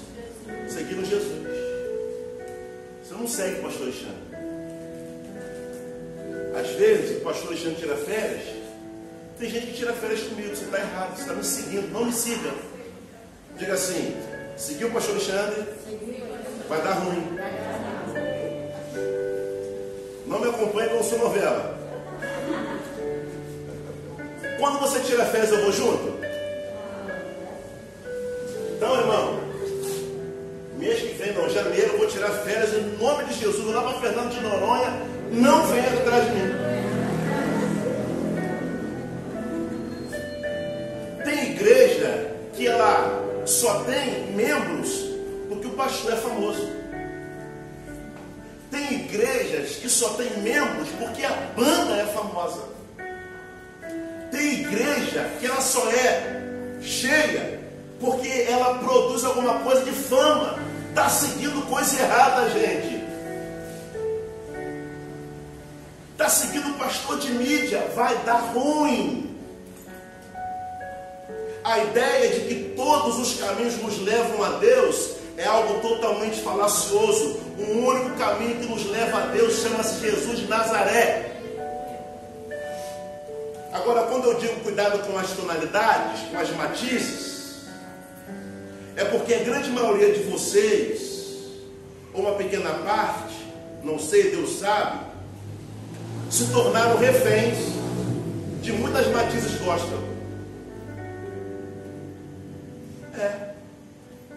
[0.68, 1.46] Seguiram Jesus.
[3.04, 4.26] Você não segue o pastor Alexandre.
[6.58, 8.55] Às vezes, o pastor Alexandre tira férias
[9.38, 12.12] tem gente que tira férias comigo, você está errado, você está me seguindo, não me
[12.12, 12.50] siga.
[13.58, 14.16] Diga assim,
[14.56, 15.64] seguiu o pastor Alexandre,
[16.66, 17.38] vai dar ruim.
[20.26, 21.78] Não me acompanhe com sua novela.
[24.58, 26.16] Quando você tira férias, eu vou junto?
[28.74, 29.40] Então, irmão,
[30.78, 34.00] mês que vem, não, janeiro, eu vou tirar férias em nome de Jesus, lá para
[34.00, 34.92] Fernando de Noronha,
[35.30, 36.55] não venha atrás de mim.
[43.66, 45.06] Só tem membros
[45.48, 46.70] porque o pastor é famoso.
[48.70, 52.62] Tem igrejas que só tem membros porque a banda é famosa.
[54.30, 57.60] Tem igreja que ela só é cheia
[57.98, 60.60] porque ela produz alguma coisa de fama.
[60.90, 63.04] Está seguindo coisa errada, gente.
[66.12, 69.25] Está seguindo pastor de mídia, vai dar ruim.
[71.66, 77.40] A ideia de que todos os caminhos nos levam a Deus é algo totalmente falacioso.
[77.58, 81.32] O único caminho que nos leva a Deus chama-se Jesus de Nazaré.
[83.72, 87.66] Agora, quando eu digo cuidado com as tonalidades, com as matizes,
[88.94, 91.26] é porque a grande maioria de vocês,
[92.14, 93.34] ou uma pequena parte,
[93.82, 95.00] não sei, Deus sabe,
[96.30, 97.58] se tornaram reféns
[98.62, 100.05] de muitas matizes gospel.
[103.18, 103.54] É.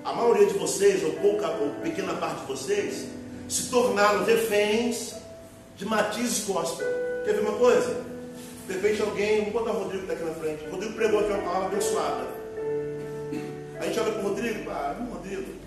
[0.04, 3.08] A maioria de vocês, ou pouca ou pequena parte de vocês,
[3.48, 5.14] se tornaram reféns
[5.76, 6.88] de matizes gospel.
[7.26, 8.04] Quer ver uma coisa?
[8.68, 10.66] De repente alguém, vamos botar o Rodrigo que está aqui na frente.
[10.66, 12.28] O Rodrigo pregou aqui uma palavra abençoada.
[13.80, 15.60] A gente olha para o Rodrigo, ah, não, Rodrigo.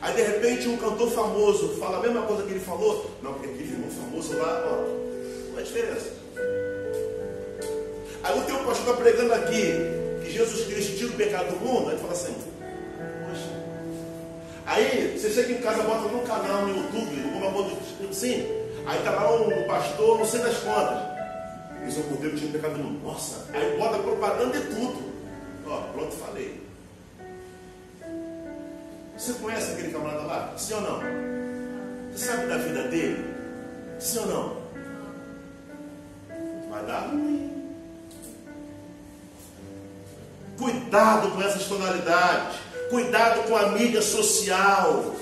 [0.00, 3.10] Aí de repente um cantor famoso fala a mesma coisa que ele falou.
[3.22, 4.76] Não, porque aquele irmão famoso lá, ó,
[5.50, 6.12] qual é a diferença?
[8.22, 11.90] Aí o teu pastor está pregando aqui que Jesus Cristo tira o pecado do mundo,
[11.90, 13.62] aí fala assim, poxa.
[14.66, 17.76] Aí você chega em casa, bota num canal no YouTube, alguma coisa
[18.10, 18.46] assim,
[18.86, 21.12] aí está lá um pastor, não sei das contas.
[21.86, 23.04] Isso é o cordeiro tira o pecado do mundo.
[23.04, 25.12] Nossa, aí bota propaganda de tudo.
[25.66, 26.62] Ó, pronto, falei.
[29.16, 30.54] Você conhece aquele camarada lá?
[30.56, 31.00] Sim ou não?
[32.12, 33.24] Você sabe da vida dele?
[33.98, 34.62] Sim ou não?
[36.70, 37.51] Vai dar ruim.
[40.58, 42.58] Cuidado com essas tonalidades.
[42.90, 45.14] Cuidado com a mídia social.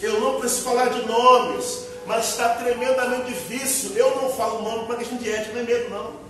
[0.00, 3.96] Eu não preciso falar de nomes, mas está tremendamente difícil.
[3.96, 6.26] Eu não falo nome para questão de ética, não é medo, não.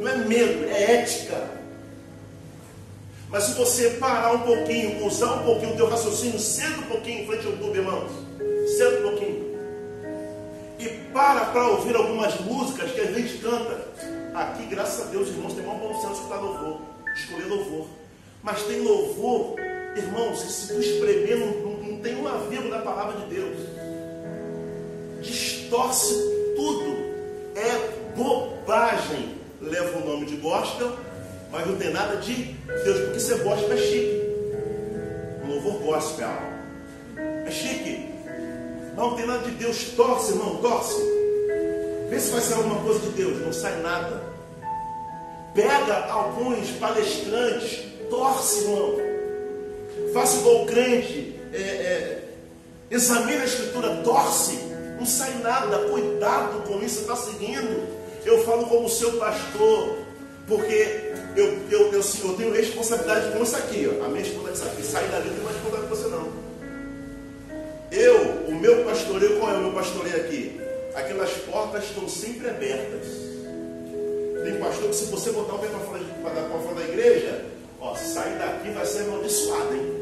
[0.00, 1.56] Não é medo, é ética.
[3.28, 7.22] Mas se você parar um pouquinho, usar um pouquinho o teu raciocínio, senta um pouquinho
[7.22, 8.12] em frente ao YouTube, irmãos.
[8.76, 9.46] Senta um pouquinho.
[10.78, 13.84] E para para ouvir algumas músicas que a gente canta.
[14.36, 16.82] Aqui, graças a Deus, irmãos, tem um bom senso escutar louvor.
[17.16, 17.86] Escolher louvor.
[18.42, 19.58] Mas tem louvor,
[19.96, 23.56] irmãos, que se tu espremer, não, não, não tem uma vírgula da palavra de Deus.
[25.22, 26.12] Distorce
[26.54, 26.96] tudo.
[27.54, 29.36] É bobagem.
[29.58, 30.92] Leva o nome de gospel,
[31.50, 34.22] mas não tem nada de Deus, porque ser gospel é chique.
[35.44, 36.28] Um louvor gospel
[37.16, 38.10] é chique.
[38.94, 41.15] Não tem nada de Deus, torce, irmão, torce.
[42.08, 44.22] Vê se vai sair alguma coisa de Deus, não sai nada.
[45.54, 48.94] Pega alguns palestrantes, torce, irmão.
[50.12, 52.24] Faça igual o crente, é, é,
[52.90, 54.58] examine a escritura, torce,
[54.98, 55.78] não sai nada.
[55.88, 57.86] Cuidado com isso, está seguindo.
[58.24, 59.96] Eu falo como seu pastor,
[60.46, 63.88] porque eu, eu, eu, eu, tenho responsabilidade com isso aqui.
[63.88, 64.04] Ó.
[64.04, 66.46] A minha esposa diz aqui, sai dali, não tem mais responsabilidade com você não.
[67.90, 70.65] Eu, o meu pastoreio, qual é o meu pastoreio aqui?
[70.96, 73.06] Aquelas portas estão sempre abertas.
[74.42, 76.00] Tem pastor que se você botar o pé para fora,
[76.62, 77.44] fora da igreja,
[77.78, 79.92] ó, se sair daqui vai ser amaldiçoado, hein?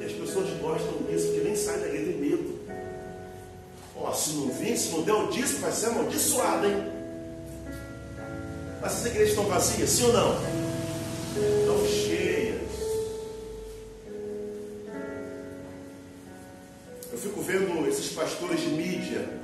[0.00, 2.60] E as pessoas gostam disso, porque nem saem da igreja, tem medo.
[3.94, 6.82] Ó, se não vir, se não der o dízimo, vai ser amaldiçoado, hein?
[8.80, 10.34] Mas as igrejas estão vazias, sim ou não?
[11.60, 12.60] Estão cheias.
[17.12, 19.39] Eu fico vendo esses pastores de mídia.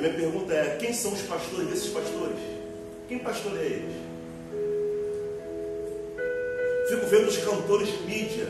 [0.00, 2.38] A minha pergunta é: quem são os pastores desses pastores?
[3.06, 3.94] Quem pastoreia eles?
[6.88, 8.46] Fico vendo os cantores de mídia.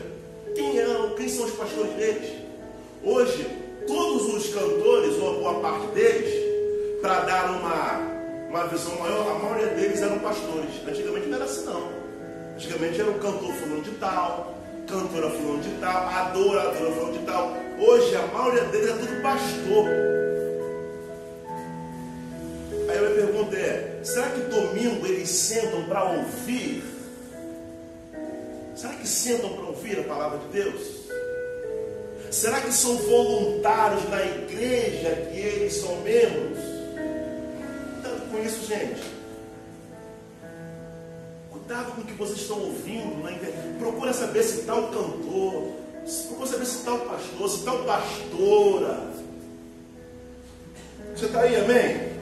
[0.55, 0.85] Quem, é,
[1.17, 2.31] quem são os pastores deles?
[3.03, 3.45] Hoje,
[3.85, 6.33] todos os cantores, ou a boa parte deles,
[7.01, 7.99] para dar uma,
[8.47, 10.69] uma visão maior, a maioria deles eram pastores.
[10.87, 11.91] Antigamente não era assim não.
[12.55, 14.55] Antigamente era o cantor fulano de tal,
[14.87, 17.57] cantora fulano de tal, adoradora fulano de tal.
[17.77, 20.10] Hoje a maioria deles é tudo pastor.
[23.41, 26.83] Pergunta é, será que domingo eles sentam para ouvir?
[28.75, 31.01] Será que sentam para ouvir a palavra de Deus?
[32.29, 36.59] Será que são voluntários na igreja que eles são membros?
[37.93, 39.01] Cuidado com isso, gente.
[41.51, 43.77] Cuidado com o que vocês estão ouvindo na internet.
[43.79, 45.81] Procura saber se tal cantor,
[46.27, 49.11] Procura saber se tal pastor, se tal pastora.
[51.15, 52.20] Você está aí, amém?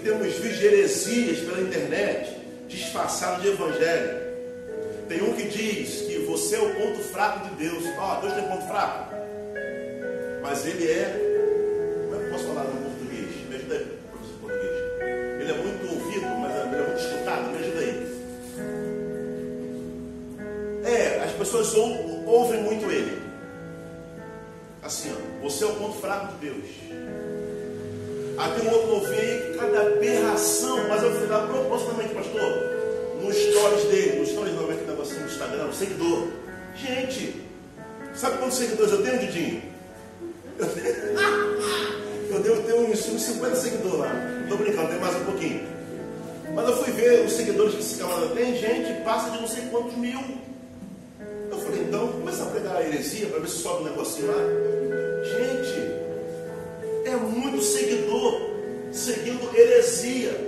[0.00, 2.36] Temos visto heresias pela internet,
[2.68, 4.20] disfarçado de evangelho.
[5.08, 7.84] Tem um que diz que você é o ponto fraco de Deus.
[7.98, 9.14] Ó, oh, Deus tem ponto fraco.
[10.42, 12.06] Mas ele é.
[12.08, 13.28] Como é que posso falar no português?
[13.48, 14.76] Me ajuda aí, professor português.
[15.40, 17.50] Ele é muito ouvido, mas ele é muito escutado.
[17.50, 18.10] Me ajuda aí.
[20.84, 23.20] É, as pessoas ouvem muito ele.
[24.82, 26.90] Assim, ó, você é o ponto fraco de Deus.
[28.60, 29.39] Tem um outro novinho aí,
[30.88, 32.40] mas eu fui lá propositalmente, pastor,
[33.22, 36.28] nos stories dele, nos stories não, é que negocinho do Instagram, o seguidor.
[36.74, 37.42] Gente,
[38.14, 39.62] sabe quantos seguidores eu tenho, Didinho?
[40.58, 40.66] Eu,
[42.36, 44.12] eu devo ter uns 50 seguidores lá.
[44.42, 45.68] Estou brincando, tem mais um pouquinho.
[46.54, 49.62] Mas eu fui ver os seguidores que esse camarada tem, gente, passa de não sei
[49.70, 50.20] quantos mil.
[51.50, 54.42] Eu falei, então, começa a pregar a heresia para ver se sobe um negocinho lá.
[55.22, 55.99] Gente,
[60.02, 60.39] heresia.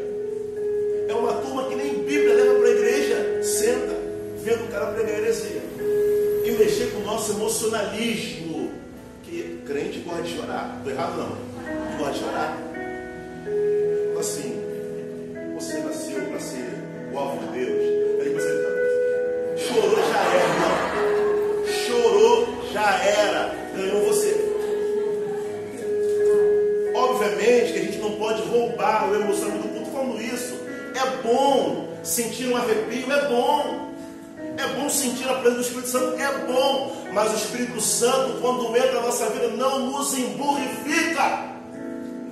[34.73, 36.97] Bom sentir a presença do Espírito Santo, é bom.
[37.13, 41.53] Mas o Espírito Santo, quando entra na nossa vida, não nos emburrifica.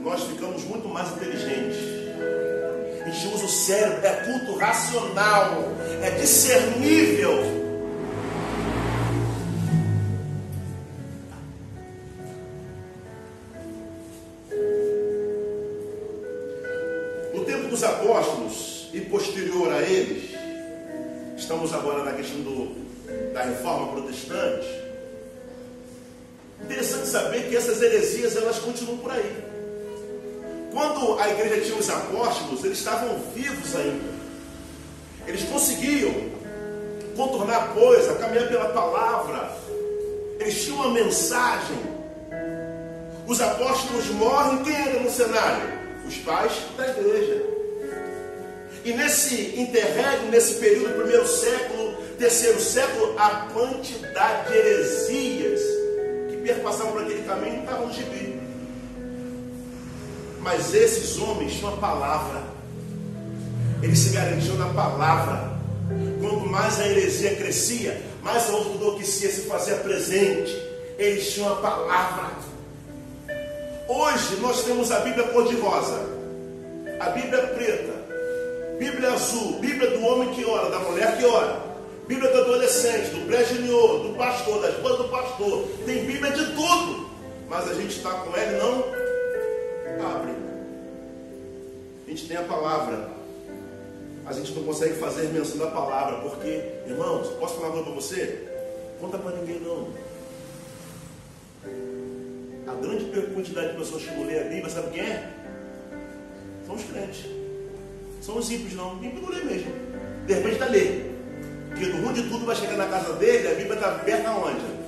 [0.02, 1.76] Nós ficamos muito mais inteligentes.
[3.04, 5.56] A gente usa o cérebro, é culto racional,
[6.02, 7.59] é discernível.
[41.10, 41.76] Mensagem.
[43.26, 45.80] Os apóstolos morrem, quem era no cenário?
[46.06, 47.42] Os pais da igreja.
[48.84, 55.60] E nesse interregno, nesse período, primeiro século, terceiro século, a quantidade de heresias
[56.30, 58.40] que perpassavam por aquele caminho estavam no gibi.
[60.40, 62.42] Mas esses homens tinham a palavra.
[63.82, 65.58] Eles se garantiam na palavra.
[66.20, 70.69] Quanto mais a heresia crescia, mais a ortodoxia se fazia presente.
[71.00, 72.30] Eles tinham a palavra.
[73.88, 75.98] Hoje nós temos a Bíblia cor-de-rosa,
[77.00, 77.94] a Bíblia preta,
[78.78, 81.58] Bíblia azul, Bíblia do homem que ora, da mulher que ora.
[82.06, 85.68] Bíblia do adolescente, do pré-junior, do pastor, da esposa do pastor.
[85.86, 87.08] Tem Bíblia de tudo.
[87.48, 88.84] Mas a gente está com ela e não
[90.06, 90.32] abre.
[92.06, 93.08] A gente tem a palavra.
[94.26, 96.18] A gente não consegue fazer menção da palavra.
[96.20, 98.48] Porque, irmãos, posso falar uma coisa para você?
[99.00, 100.09] Conta para ninguém não.
[101.64, 103.04] A grande
[103.34, 105.30] quantidade de pessoas que não lê a Bíblia, sabe quem é?
[106.66, 107.26] São os crentes.
[108.22, 109.02] São os ímpios, não.
[109.02, 109.72] Ímpio não mesmo.
[110.26, 111.10] De repente está lê.
[111.68, 114.80] Porque no ruim de tudo vai chegar na casa dele, a Bíblia está aberta aonde?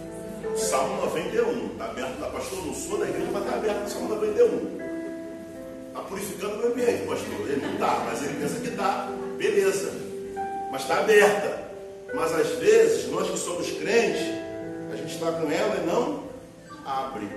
[0.56, 1.72] Salmo 91.
[1.72, 4.82] Está aberto, tá, pastor, não sou da igreja, mas está aberto Salmo 91.
[5.88, 7.48] Está purificando o ambiente, pastor.
[7.48, 9.08] Ele não está, mas ele pensa que está.
[9.38, 9.92] Beleza.
[10.70, 11.62] Mas está aberta.
[12.14, 14.22] Mas às vezes, nós que somos crentes,
[14.92, 16.21] a gente está com ela e não
[16.84, 17.28] abre.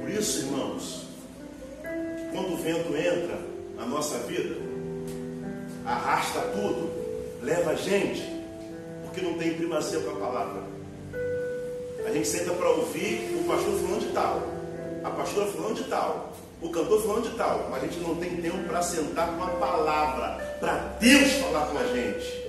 [0.00, 1.06] Por isso, irmãos,
[2.32, 3.38] quando o vento entra,
[3.76, 4.56] na nossa vida,
[5.86, 6.90] arrasta tudo,
[7.42, 8.22] leva a gente,
[9.04, 10.62] porque não tem primazia com a palavra.
[12.06, 14.42] A gente senta para ouvir o pastor falando de tal,
[15.02, 18.36] a pastora falando de tal, o cantor falando de tal, mas a gente não tem
[18.36, 22.40] tempo para sentar com a palavra, para Deus falar com a gente.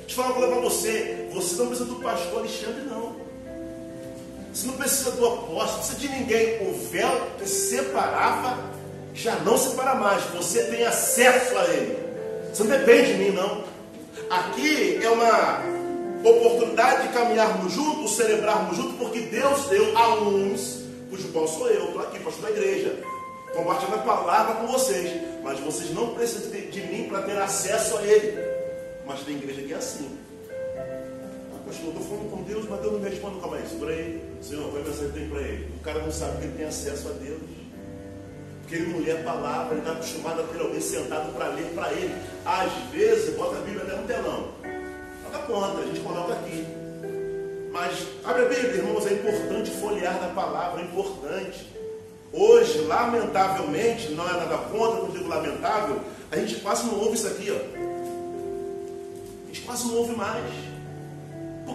[0.00, 3.15] Deixa eu falar uma coisa para você: você não precisa do pastor Alexandre, não.
[4.56, 6.66] Você não precisa do apóstolo, não precisa de ninguém.
[6.66, 8.58] O véu que separava
[9.12, 11.98] já não separa mais, você tem acesso a Ele.
[12.50, 13.64] Você não depende de mim, não.
[14.30, 15.60] Aqui é uma
[16.24, 21.88] oportunidade de caminharmos juntos, celebrarmos juntos, porque Deus deu a uns, cujo qual sou eu,
[21.88, 22.98] estou aqui, pastor da igreja,
[23.54, 27.98] compartilhando a palavra com vocês, mas vocês não precisam de, de mim para ter acesso
[27.98, 28.38] a Ele.
[29.06, 30.18] Mas tem igreja que é assim.
[31.66, 33.40] Pastor, estou falando com Deus, mas Deus não me responde.
[33.40, 34.22] Calma aí, segura aí.
[34.40, 35.74] Senhor, qual a mensagem que tem para ele?
[35.74, 37.40] O cara não sabe que ele tem acesso a Deus.
[38.60, 41.66] Porque ele não lê a palavra, ele está acostumado a ter alguém sentado para ler
[41.74, 42.14] para ele.
[42.44, 44.48] Às vezes, bota a Bíblia até no telão.
[45.24, 46.66] Nada contra, a gente coloca aqui.
[47.72, 51.66] Mas, abre a Bíblia, irmãos, é importante folhear da palavra, é importante.
[52.32, 56.00] Hoje, lamentavelmente, não é nada contra, não digo lamentável,
[56.30, 57.56] a gente quase não ouve isso aqui, ó.
[59.44, 60.75] A gente quase não ouve mais.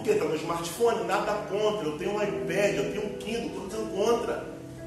[0.02, 0.10] Por quê?
[0.14, 1.86] Está no smartphone, nada contra.
[1.86, 4.44] Eu tenho um iPad, eu tenho um Kindle, estou dizendo contra.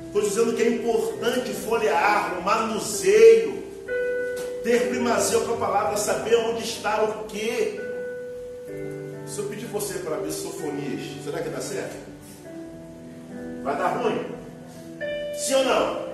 [0.08, 3.64] Estou dizendo que é importante folhear, o manuseio,
[4.62, 7.80] ter primazia com a palavra, saber onde está o quê.
[9.26, 11.96] Se eu pedir você para abrir sofonias, será que dá certo?
[13.64, 14.20] Vai dar ruim?
[15.38, 16.06] Sim ou não?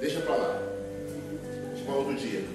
[0.00, 0.62] Deixa para lá.
[1.84, 2.53] Para outro dia.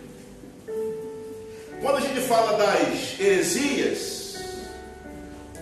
[1.81, 4.35] Quando a gente fala das heresias,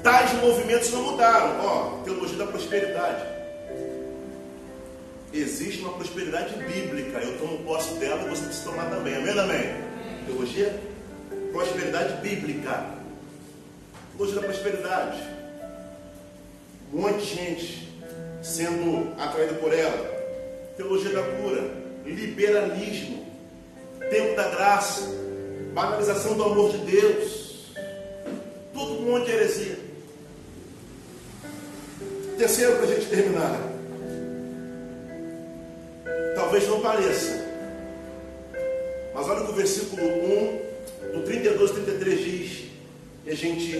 [0.02, 1.64] tais movimentos não mudaram.
[1.64, 3.24] Ó, teologia da prosperidade.
[5.32, 7.20] Existe uma prosperidade bíblica.
[7.20, 9.16] Eu tomo posse dela e você precisa tomar também.
[9.16, 9.76] Amém, amém?
[10.26, 10.80] Teologia?
[11.52, 12.86] Prosperidade bíblica.
[14.16, 15.22] Teologia da prosperidade.
[16.92, 17.94] Um monte de gente
[18.42, 20.18] sendo atraída por ela.
[20.76, 21.70] Teologia da cura.
[22.06, 23.24] Liberalismo.
[24.10, 25.27] Tempo da graça.
[25.78, 27.68] Banalização do amor de Deus.
[28.74, 29.78] Tudo um monte de heresia.
[32.36, 33.62] Terceiro, para a gente terminar.
[36.34, 37.46] Talvez não pareça.
[39.14, 42.64] Mas olha o que o versículo 1, do 32 33 diz.
[43.28, 43.76] E a gente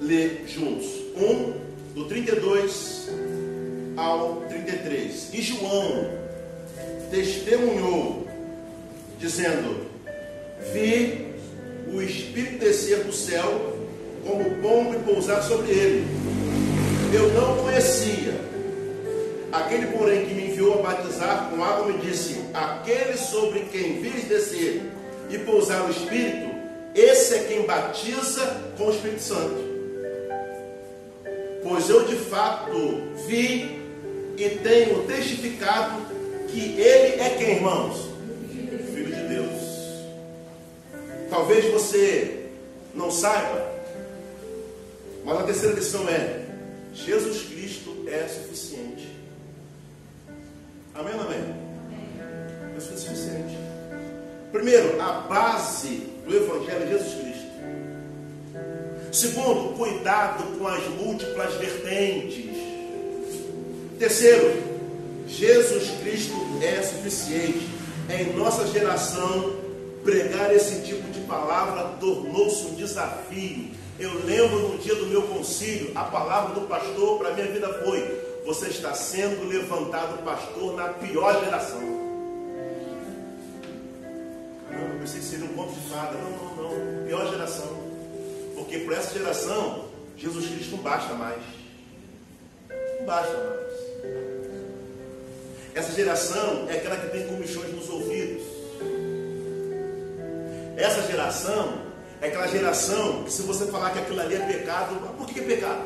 [0.00, 0.86] lê juntos.
[1.16, 3.08] 1, do 32
[3.96, 5.34] ao 33.
[5.34, 6.12] E João
[7.10, 8.24] testemunhou,
[9.18, 9.91] dizendo:
[10.72, 11.32] Vi
[11.92, 13.76] o Espírito descer do céu
[14.26, 16.06] como pombo e pousar sobre ele.
[17.12, 18.40] Eu não conhecia.
[19.50, 24.24] Aquele, porém, que me enviou a batizar com água me disse: Aquele sobre quem vires
[24.24, 24.82] descer
[25.28, 26.50] e pousar o Espírito,
[26.94, 29.72] esse é quem batiza com o Espírito Santo.
[31.62, 33.82] Pois eu de fato vi
[34.36, 36.00] e tenho testificado
[36.48, 38.11] que ele é quem, irmãos?
[41.32, 42.44] Talvez você
[42.94, 43.66] não saiba,
[45.24, 46.44] mas a terceira lição é:
[46.92, 49.08] Jesus Cristo é suficiente.
[50.94, 51.42] Amém ou amém?
[52.76, 53.56] É suficiente.
[54.52, 57.46] Primeiro, a base do Evangelho é Jesus Cristo.
[59.10, 62.44] Segundo, cuidado com as múltiplas vertentes.
[63.98, 64.62] Terceiro,
[65.26, 67.70] Jesus Cristo é suficiente.
[68.10, 69.62] Em nossa geração,
[70.04, 73.70] pregar esse tipo palavra tornou-se um desafio.
[73.98, 78.40] Eu lembro no dia do meu concílio, a palavra do pastor para minha vida foi:
[78.46, 81.80] Você está sendo levantado pastor na pior geração.
[84.70, 86.12] Eu pensei que seria um ponto de fada.
[86.18, 87.06] Não, não, não.
[87.06, 87.68] Pior geração.
[88.56, 89.84] Porque para essa geração,
[90.16, 91.42] Jesus Cristo não basta mais.
[92.98, 93.72] Não basta mais.
[95.74, 97.61] Essa geração é aquela que tem comichões
[101.12, 101.74] geração
[102.20, 105.42] é aquela geração que se você falar que aquilo ali é pecado, por que é
[105.42, 105.82] pecado?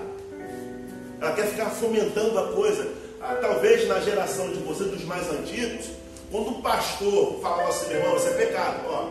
[1.20, 2.86] Ela quer ficar fomentando a coisa.
[3.20, 5.86] Ah, talvez na geração de vocês, dos mais antigos,
[6.30, 8.82] quando o pastor falava assim, meu irmão, isso é pecado.
[8.86, 9.08] Ó,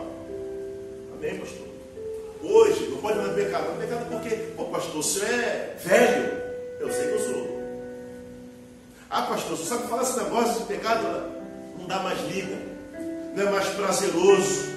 [1.16, 1.66] amém, pastor?
[2.42, 3.66] Hoje, não pode mais pecado.
[3.66, 6.42] Não é pecado porque, pô, pastor, o senhor é velho.
[6.78, 7.56] Eu sei que eu sou.
[9.10, 11.32] Ah, pastor, você sabe falar esse negócio de pecado?
[11.76, 12.56] Não dá mais liga.
[13.34, 14.75] Não é mais prazeroso.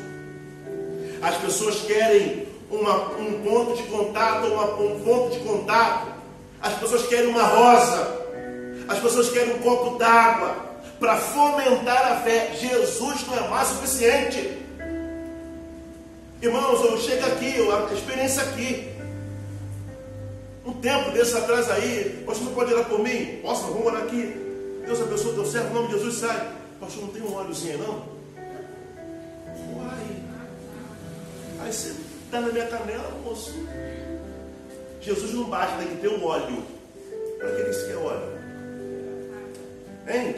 [1.21, 6.07] As pessoas querem uma, um ponto de contato, uma, um ponto de contato.
[6.61, 8.19] As pessoas querem uma rosa.
[8.87, 10.55] As pessoas querem um copo d'água
[10.99, 12.51] para fomentar a fé.
[12.59, 14.57] Jesus não é mais suficiente.
[16.41, 18.89] Irmãos, eu chego aqui, eu, a experiência aqui.
[20.65, 23.39] Um tempo desses atrás aí, pastor, não pode orar por mim?
[23.41, 24.35] Posso, vamos orar aqui.
[24.85, 26.51] Deus abençoe o teu servo, em nome de Jesus sai.
[26.79, 28.03] Pastor, não tem um óleozinho não?
[29.75, 30.28] Uai.
[31.61, 31.93] Aí você
[32.31, 33.53] dá na minha canela, moço.
[35.01, 36.63] Jesus não basta, tem que ter um óleo.
[37.37, 38.39] Para que isso quer óleo?
[40.07, 40.35] Hein?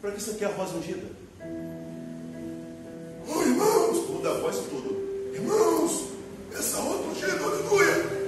[0.00, 1.06] Para que você quer a rosa ungida?
[3.28, 5.32] Oh, irmãos, muda a voz e tudo.
[5.34, 6.08] Irmãos,
[6.52, 8.22] essa rosa ungida, aleluia.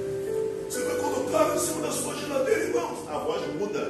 [0.68, 3.08] Você vai colocar em cima da sua geladeira, irmãos.
[3.08, 3.80] A voz muda.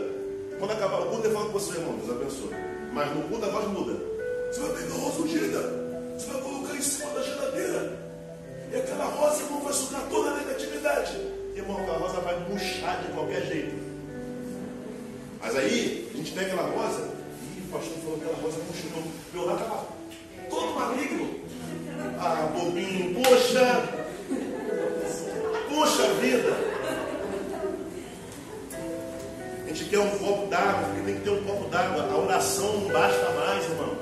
[0.58, 1.96] Quando acabar o culto, eu falo com você, irmão.
[1.98, 2.50] Deus abençoe.
[2.92, 4.13] Mas no culto a voz muda.
[4.54, 5.58] Você vai pegar a rosa ungida.
[6.16, 7.98] Você vai colocar em cima da geladeira.
[8.70, 11.16] E aquela rosa, irmão, vai sugar toda a negatividade.
[11.56, 13.74] Irmão, aquela rosa vai murchar de qualquer jeito.
[15.40, 17.10] Mas aí, a gente pega aquela rosa.
[17.56, 19.12] E o pastor falou que aquela rosa murchou.
[19.32, 19.86] Meu lado estava
[20.48, 21.40] todo maligno.
[22.20, 23.88] Ah, bobinho, poxa.
[25.68, 26.56] Poxa vida.
[29.64, 32.04] A gente quer um copo d'água, porque tem que ter um copo d'água.
[32.04, 33.93] A oração não basta mais, irmãos.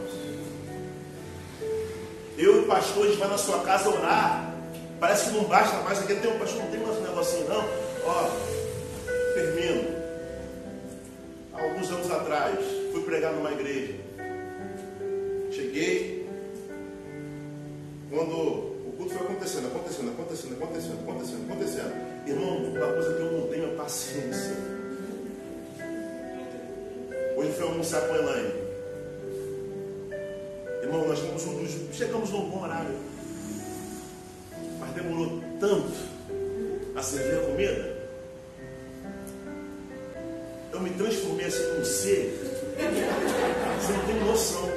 [2.42, 4.52] Eu e o pastor, a gente vai na sua casa orar.
[4.98, 6.00] Parece que não basta mais.
[6.00, 7.64] Aqui tem um pastor, não tem mais um negocinho, não.
[8.04, 8.30] Ó,
[9.34, 10.02] termino.
[11.54, 12.58] Há alguns anos atrás,
[12.90, 13.94] fui pregar numa igreja.
[15.52, 16.28] Cheguei.
[18.10, 21.92] Quando o culto foi acontecendo, acontecendo, acontecendo, acontecendo, acontecendo, acontecendo.
[22.26, 24.56] Irmão, uma coisa que eu não tenho é paciência.
[27.36, 28.61] Hoje foi almoçar com a Elaine.
[30.92, 31.90] Irmão, nós temos um.
[31.90, 32.94] Chegamos num bom horário.
[34.78, 35.90] Mas demorou tanto
[36.94, 37.96] a servir a comida.
[40.70, 42.74] Eu me transformei assim num ser.
[43.80, 44.68] Você não tem noção.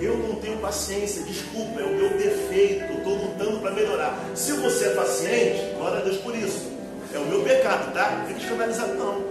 [0.00, 2.94] Eu não tenho paciência, desculpa, é o meu defeito.
[2.94, 4.18] Estou lutando para melhorar.
[4.34, 6.72] Se você é paciente, glória a Deus por isso.
[7.12, 8.24] É o meu pecado, tá?
[8.26, 9.22] Fica escandalizado, não.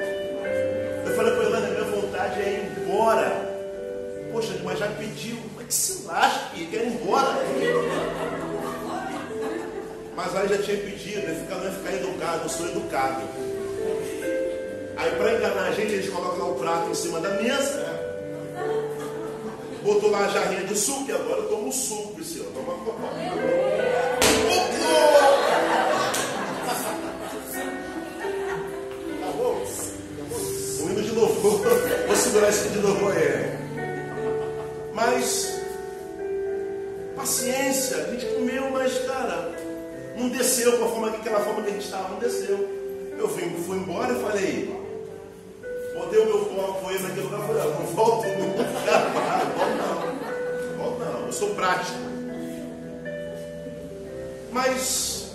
[1.03, 3.44] Eu falei para a minha vontade é ir embora.
[4.63, 7.37] Mas já pediu, mas que se lasque, quer ir embora.
[10.15, 13.23] Mas aí já tinha pedido, eu ficar, não ia ficar educado, eu sou educado.
[14.97, 17.85] Aí para enganar a gente, eles colocam lá o prato em cima da mesa.
[19.83, 22.15] Botou lá a jarrinha de suco e agora eu tomo suco.
[22.15, 22.54] Toma
[41.55, 42.69] forma, que a gente estava, desceu.
[43.17, 44.75] Eu fui, fui embora e falei,
[45.95, 48.63] botei o meu copo aí naquele lugar, falei, não volto nunca,
[49.55, 51.97] volto não, volto não, eu sou prático.
[54.51, 55.31] Mas,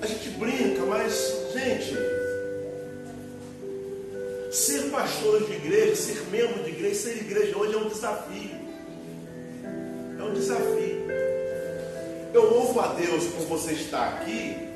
[0.00, 1.96] a gente brinca, mas, gente,
[4.52, 8.58] ser pastor de igreja, ser membro de igreja, ser igreja hoje é um desafio.
[10.18, 10.98] É um desafio.
[12.34, 14.67] Eu louvo a Deus por você estar aqui.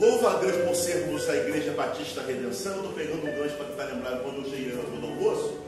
[0.00, 2.72] Louvo a Deus por sermos a Igreja Batista Redenção.
[2.72, 5.58] Eu estou pegando um gancho para tentar lembrar quando eu cheguei no almoço.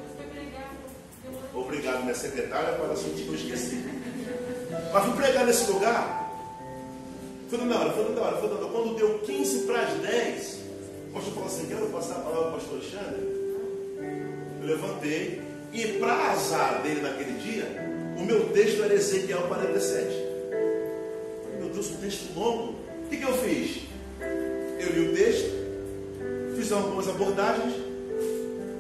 [1.53, 3.85] Obrigado, minha secretária, para assunto que eu esqueci.
[4.93, 6.31] Mas fui pregar nesse lugar.
[7.49, 8.67] Foi na hora, foi na hora, foi na hora.
[8.67, 10.59] Quando deu 15 para as 10,
[11.09, 13.21] o pastor falou assim: Quero passar a palavra ao pastor Alexandre.
[14.61, 15.43] Eu levantei.
[15.73, 17.65] E para azar dele naquele dia,
[18.17, 20.07] o meu texto era Ezequiel 47.
[21.59, 22.75] Meu Deus, um texto longo.
[23.05, 23.90] O que, que eu fiz?
[24.81, 25.51] Eu li o texto,
[26.57, 27.75] fiz algumas abordagens.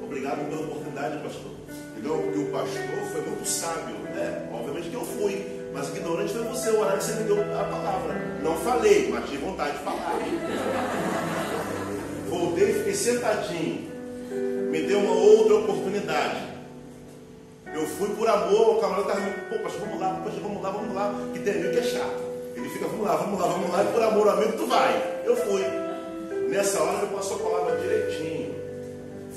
[0.02, 1.52] Obrigado pela oportunidade, pastor.
[1.90, 2.16] Entendeu?
[2.16, 3.96] Porque o pastor foi muito sábio.
[4.16, 5.60] É, obviamente que eu fui.
[5.74, 8.14] Mas ignorante foi você, o horário que você me deu a palavra.
[8.42, 10.18] Não falei, mas tive vontade de falar.
[12.28, 13.90] Voltei, fiquei sentadinho.
[14.70, 16.48] Me deu uma outra oportunidade.
[17.74, 20.70] Eu fui por amor, o camarada estava me, pô, pastor, vamos lá, pastor, vamos lá,
[20.70, 22.20] vamos lá, que tem amigo que é chato.
[22.56, 25.22] Ele fica, vamos lá, vamos lá, vamos lá, e por amor amigo tu vai.
[25.24, 25.89] Eu fui.
[26.50, 28.56] Nessa hora ele passou a palavra direitinho.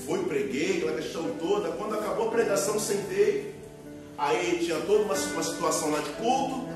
[0.03, 1.70] Fui, preguei, aquela questão toda.
[1.70, 3.53] Quando acabou a pregação, sentei.
[4.18, 6.68] Aí tinha toda uma, uma situação lá de culto.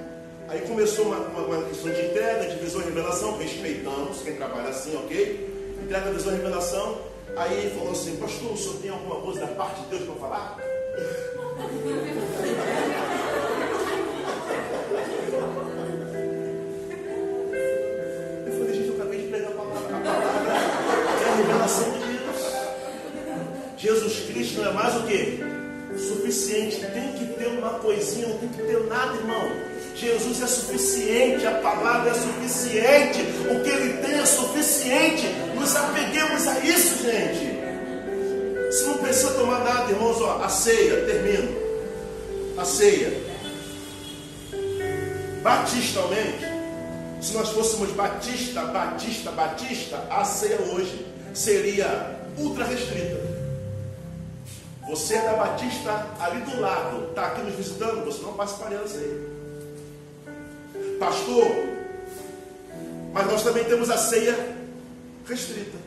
[0.47, 3.35] Aí começou uma, uma, uma questão de entrega, de visão e revelação.
[3.35, 5.75] Respeitamos quem trabalha assim, ok?
[5.83, 7.01] Entrega, visão e revelação.
[7.35, 10.15] Aí ele falou assim, pastor, o senhor tem alguma coisa da parte de Deus para
[10.15, 10.57] falar?
[24.57, 25.39] Não é mais o que?
[25.97, 26.85] Suficiente.
[26.93, 29.51] Tem que ter uma coisinha, não tem que ter nada, irmão.
[29.95, 35.27] Jesus é suficiente, a palavra é suficiente, o que ele tem é suficiente.
[35.55, 37.57] Nos apeguemos a isso, gente.
[38.67, 40.21] Você não precisa tomar nada, irmãos.
[40.21, 41.49] Ó, a ceia, termino.
[42.57, 43.25] A ceia.
[45.41, 46.45] Batistalmente,
[47.21, 53.36] se nós fôssemos batista, batista, batista, a ceia hoje seria ultra restrita.
[54.87, 58.87] Você é da Batista ali do lado, está aqui nos visitando, você não participaria da
[58.87, 59.19] ceia.
[60.97, 61.45] Pastor,
[63.11, 64.55] mas nós também temos a ceia
[65.27, 65.77] restrita.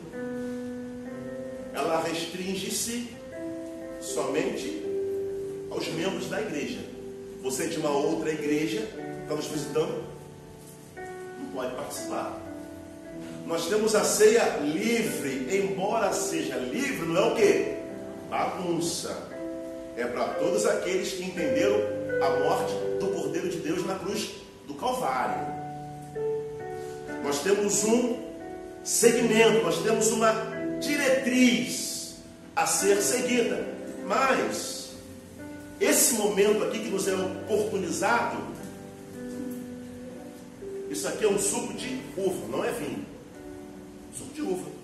[1.73, 3.09] Ela restringe-se
[3.99, 4.85] somente
[5.71, 6.79] aos membros da igreja.
[7.41, 8.87] Você é de uma outra igreja,
[9.23, 10.03] está nos visitando,
[10.95, 12.39] não pode participar.
[13.47, 17.80] Nós temos a ceia livre, embora seja livre, não é o que?
[18.31, 19.27] Bagunça.
[19.97, 21.81] É para todos aqueles que entenderam
[22.25, 24.31] a morte do Cordeiro de Deus na cruz
[24.65, 25.45] do Calvário.
[27.25, 28.17] Nós temos um
[28.85, 30.31] segmento, nós temos uma
[30.79, 32.15] diretriz
[32.55, 33.67] a ser seguida.
[34.07, 34.91] Mas
[35.77, 38.37] esse momento aqui que nos é oportunizado,
[40.89, 43.05] isso aqui é um suco de uva, não é vinho.
[44.17, 44.80] Suco de uva.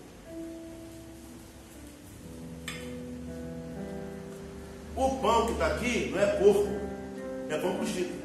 [4.98, 6.68] O pão que está aqui não é corpo,
[7.50, 8.18] é pão cozido.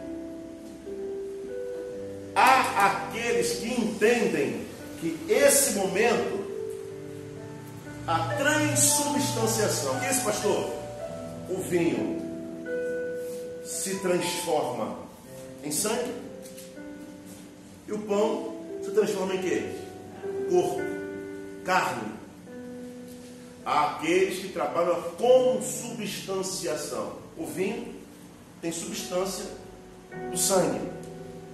[2.35, 4.67] Há aqueles que entendem
[4.99, 6.51] que esse momento,
[8.07, 10.73] a transubstanciação, que é esse pastor?
[11.51, 12.23] O vinho
[13.65, 14.97] se transforma
[15.63, 16.15] em sangue
[17.87, 19.73] e o pão se transforma em quê?
[20.49, 20.81] Corpo,
[21.65, 22.22] carne.
[23.65, 27.13] Há aqueles que trabalham a consubstanciação.
[27.37, 27.95] O vinho
[28.61, 29.47] tem substância
[30.31, 30.81] do sangue.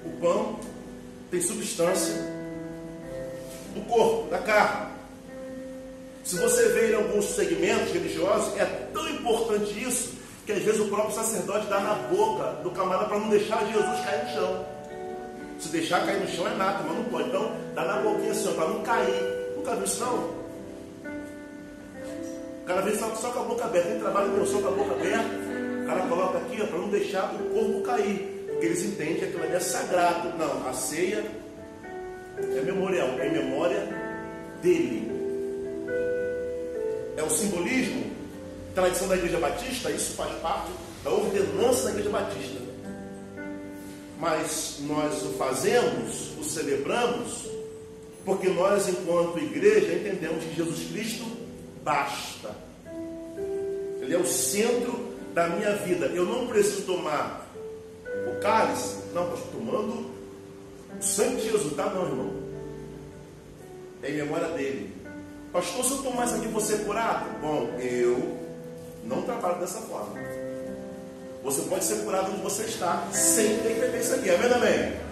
[0.05, 0.59] O pão
[1.31, 2.15] tem substância
[3.75, 4.89] do corpo, da carne.
[6.25, 10.89] Se você vê em alguns segmentos religiosos, é tão importante isso que às vezes o
[10.89, 14.67] próprio sacerdote dá na boca do camarada para não deixar Jesus cair no chão.
[15.59, 17.29] Se deixar cair no chão é nada, mas não pode.
[17.29, 19.55] Então, dá na boquinha assim, para não cair.
[19.57, 20.38] Nunca viu isso não?
[22.69, 23.89] Cara vem só, só com a boca aberta.
[23.89, 25.25] Tem trabalho meu só com a boca aberta.
[25.83, 28.45] O cara coloca aqui para não deixar o corpo cair.
[28.47, 30.37] Porque eles entendem que aquilo ali é sagrado.
[30.37, 31.25] Não, a ceia
[32.37, 33.89] é memorial, é memória
[34.61, 35.11] dele.
[37.17, 38.05] É o simbolismo,
[38.75, 40.71] tradição da Igreja Batista, isso faz parte
[41.03, 42.61] da ordenança da Igreja Batista.
[44.21, 47.47] Mas nós o fazemos, o celebramos,
[48.27, 51.48] porque nós, enquanto igreja, entendemos que Jesus Cristo
[51.85, 52.55] basta.
[54.01, 56.07] Ele é o centro da minha vida.
[56.07, 57.47] Eu não preciso tomar
[58.27, 60.11] o cálice, não, estou tomando
[60.99, 62.33] o sangue de Jesus, tá não, irmão.
[64.03, 64.95] É em memória dele.
[65.53, 67.27] Pastor, se eu tomar isso aqui, você curado?
[67.41, 68.37] Bom, eu
[69.05, 70.15] não trabalho dessa forma.
[71.43, 74.31] Você pode ser curado onde você está, sem ter que beber isso aqui.
[74.31, 75.09] Amém, amém?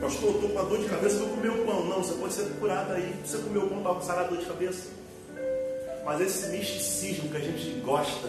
[0.00, 1.84] Pastor, eu estou com a dor de cabeça, vou comer o pão.
[1.86, 3.14] Não, você pode ser curado aí.
[3.24, 4.99] Você comeu o pão para sarar a dor de cabeça.
[6.04, 8.28] Mas esse misticismo que a gente gosta,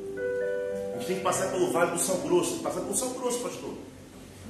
[0.00, 2.60] a gente tem que passar pelo Vale do São Grosso.
[2.60, 3.74] Passar pelo São Grosso, pastor.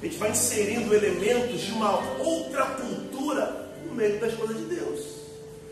[0.01, 4.99] A gente vai inserindo elementos de uma outra cultura no meio das coisas de Deus.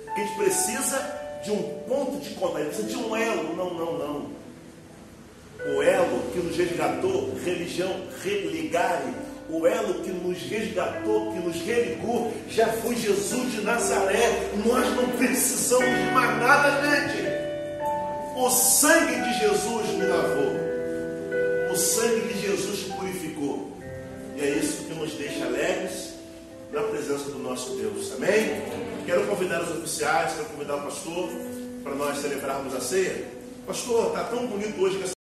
[0.08, 3.56] A gente precisa de um ponto de contato, precisa de um elo.
[3.56, 4.42] Não, não, não.
[5.76, 9.14] O elo que nos resgatou, religião religare,
[9.52, 14.49] o elo que nos resgatou, que nos religou, já foi Jesus de Nazaré.
[14.66, 17.41] Nós não precisamos de mais nada, gente.
[18.38, 21.72] O sangue de Jesus me lavou.
[21.72, 23.72] O sangue de Jesus purificou.
[24.38, 26.14] E é isso que nos deixa alegres
[26.72, 28.14] na presença do nosso Deus.
[28.14, 28.62] Amém?
[29.06, 31.30] Quero convidar os oficiais, quero convidar o pastor
[31.84, 33.26] para nós celebrarmos a ceia.
[33.68, 35.21] Pastor, está tão bonito hoje que